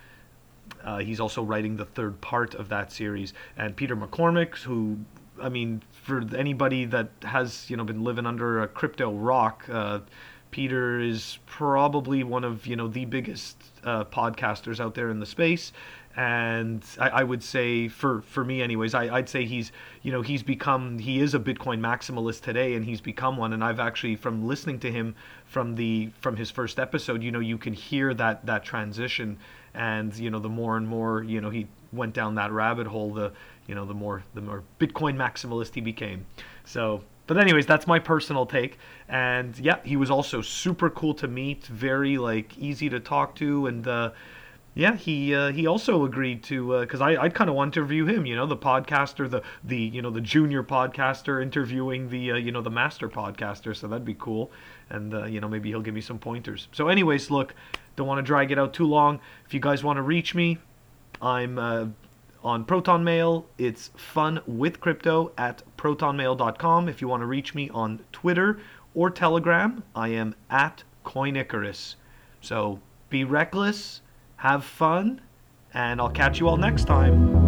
Uh, 0.84 0.98
he's 0.98 1.20
also 1.20 1.42
writing 1.42 1.76
the 1.76 1.84
third 1.84 2.20
part 2.20 2.54
of 2.54 2.68
that 2.68 2.92
series. 2.92 3.32
And 3.56 3.76
Peter 3.76 3.96
McCormick, 3.96 4.56
who, 4.58 4.98
I 5.40 5.48
mean, 5.48 5.82
for 5.90 6.24
anybody 6.36 6.84
that 6.86 7.10
has 7.22 7.68
you 7.68 7.76
know 7.76 7.84
been 7.84 8.04
living 8.04 8.26
under 8.26 8.62
a 8.62 8.68
crypto 8.68 9.12
rock, 9.12 9.64
uh, 9.70 10.00
Peter 10.50 10.98
is 11.00 11.38
probably 11.46 12.24
one 12.24 12.44
of 12.44 12.66
you 12.66 12.76
know 12.76 12.88
the 12.88 13.04
biggest 13.04 13.56
uh, 13.84 14.04
podcasters 14.04 14.80
out 14.80 14.94
there 14.94 15.10
in 15.10 15.20
the 15.20 15.26
space. 15.26 15.72
And 16.16 16.84
I, 16.98 17.08
I, 17.08 17.22
would 17.22 17.42
say, 17.42 17.86
for, 17.86 18.22
for 18.22 18.44
me, 18.44 18.62
anyways, 18.62 18.94
I, 18.94 19.14
I'd 19.14 19.28
say 19.28 19.44
he's, 19.44 19.70
you 20.02 20.10
know, 20.10 20.22
he's 20.22 20.42
become, 20.42 20.98
he 20.98 21.20
is 21.20 21.34
a 21.34 21.38
Bitcoin 21.38 21.78
maximalist 21.78 22.40
today, 22.40 22.74
and 22.74 22.84
he's 22.84 23.00
become 23.00 23.36
one. 23.36 23.52
And 23.52 23.62
I've 23.62 23.78
actually, 23.78 24.16
from 24.16 24.44
listening 24.44 24.80
to 24.80 24.90
him 24.90 25.14
from 25.46 25.76
the 25.76 26.10
from 26.20 26.36
his 26.36 26.50
first 26.50 26.80
episode, 26.80 27.22
you 27.22 27.30
know, 27.30 27.38
you 27.38 27.56
can 27.56 27.72
hear 27.72 28.12
that 28.14 28.44
that 28.46 28.64
transition 28.64 29.38
and 29.74 30.14
you 30.16 30.30
know 30.30 30.38
the 30.38 30.48
more 30.48 30.76
and 30.76 30.86
more 30.86 31.22
you 31.22 31.40
know 31.40 31.50
he 31.50 31.66
went 31.92 32.14
down 32.14 32.34
that 32.36 32.52
rabbit 32.52 32.86
hole 32.86 33.12
the 33.12 33.32
you 33.66 33.74
know 33.74 33.84
the 33.84 33.94
more 33.94 34.22
the 34.34 34.40
more 34.40 34.62
bitcoin 34.78 35.16
maximalist 35.16 35.74
he 35.74 35.80
became. 35.80 36.26
So 36.64 37.02
but 37.26 37.38
anyways 37.38 37.66
that's 37.66 37.86
my 37.86 37.98
personal 37.98 38.46
take. 38.46 38.78
And 39.08 39.58
yeah 39.58 39.78
he 39.84 39.96
was 39.96 40.10
also 40.10 40.42
super 40.42 40.90
cool 40.90 41.14
to 41.14 41.28
meet 41.28 41.64
very 41.66 42.18
like 42.18 42.56
easy 42.58 42.88
to 42.90 43.00
talk 43.00 43.34
to. 43.36 43.66
And 43.66 43.86
uh 43.86 44.10
yeah, 44.74 44.96
he 44.96 45.34
uh, 45.34 45.50
he 45.50 45.66
also 45.66 46.04
agreed 46.04 46.44
to 46.44 46.80
because 46.80 47.00
uh, 47.00 47.06
I 47.06 47.24
I 47.24 47.28
kind 47.28 47.50
of 47.50 47.56
want 47.56 47.74
to 47.74 47.80
interview 47.80 48.06
him. 48.06 48.24
You 48.24 48.36
know, 48.36 48.46
the 48.46 48.56
podcaster, 48.56 49.28
the 49.28 49.42
the 49.64 49.76
you 49.76 50.00
know 50.00 50.10
the 50.10 50.20
junior 50.20 50.62
podcaster 50.62 51.42
interviewing 51.42 52.08
the 52.08 52.32
uh, 52.32 52.36
you 52.36 52.52
know 52.52 52.62
the 52.62 52.70
master 52.70 53.08
podcaster. 53.08 53.74
So 53.74 53.88
that'd 53.88 54.04
be 54.04 54.14
cool, 54.14 54.50
and 54.88 55.12
uh, 55.12 55.24
you 55.24 55.40
know 55.40 55.48
maybe 55.48 55.70
he'll 55.70 55.80
give 55.80 55.94
me 55.94 56.00
some 56.00 56.18
pointers. 56.18 56.68
So, 56.72 56.88
anyways, 56.88 57.30
look, 57.30 57.54
don't 57.96 58.06
want 58.06 58.18
to 58.18 58.22
drag 58.22 58.52
it 58.52 58.58
out 58.58 58.72
too 58.72 58.86
long. 58.86 59.18
If 59.44 59.52
you 59.52 59.60
guys 59.60 59.82
want 59.82 59.96
to 59.96 60.02
reach 60.02 60.36
me, 60.36 60.58
I'm 61.20 61.58
uh, 61.58 61.86
on 62.44 62.64
Proton 62.64 63.02
Mail. 63.02 63.46
It's 63.58 63.90
fun 63.96 64.40
with 64.46 64.80
crypto 64.80 65.32
at 65.36 65.62
protonmail.com. 65.76 66.88
If 66.88 67.00
you 67.00 67.08
want 67.08 67.22
to 67.22 67.26
reach 67.26 67.56
me 67.56 67.70
on 67.70 68.04
Twitter 68.12 68.60
or 68.94 69.10
Telegram, 69.10 69.82
I 69.96 70.08
am 70.08 70.36
at 70.48 70.84
CoinIcarus. 71.04 71.96
So 72.40 72.80
be 73.08 73.24
reckless, 73.24 74.00
have 74.40 74.64
fun, 74.64 75.20
and 75.74 76.00
I'll 76.00 76.08
catch 76.08 76.40
you 76.40 76.48
all 76.48 76.56
next 76.56 76.84
time. 76.84 77.39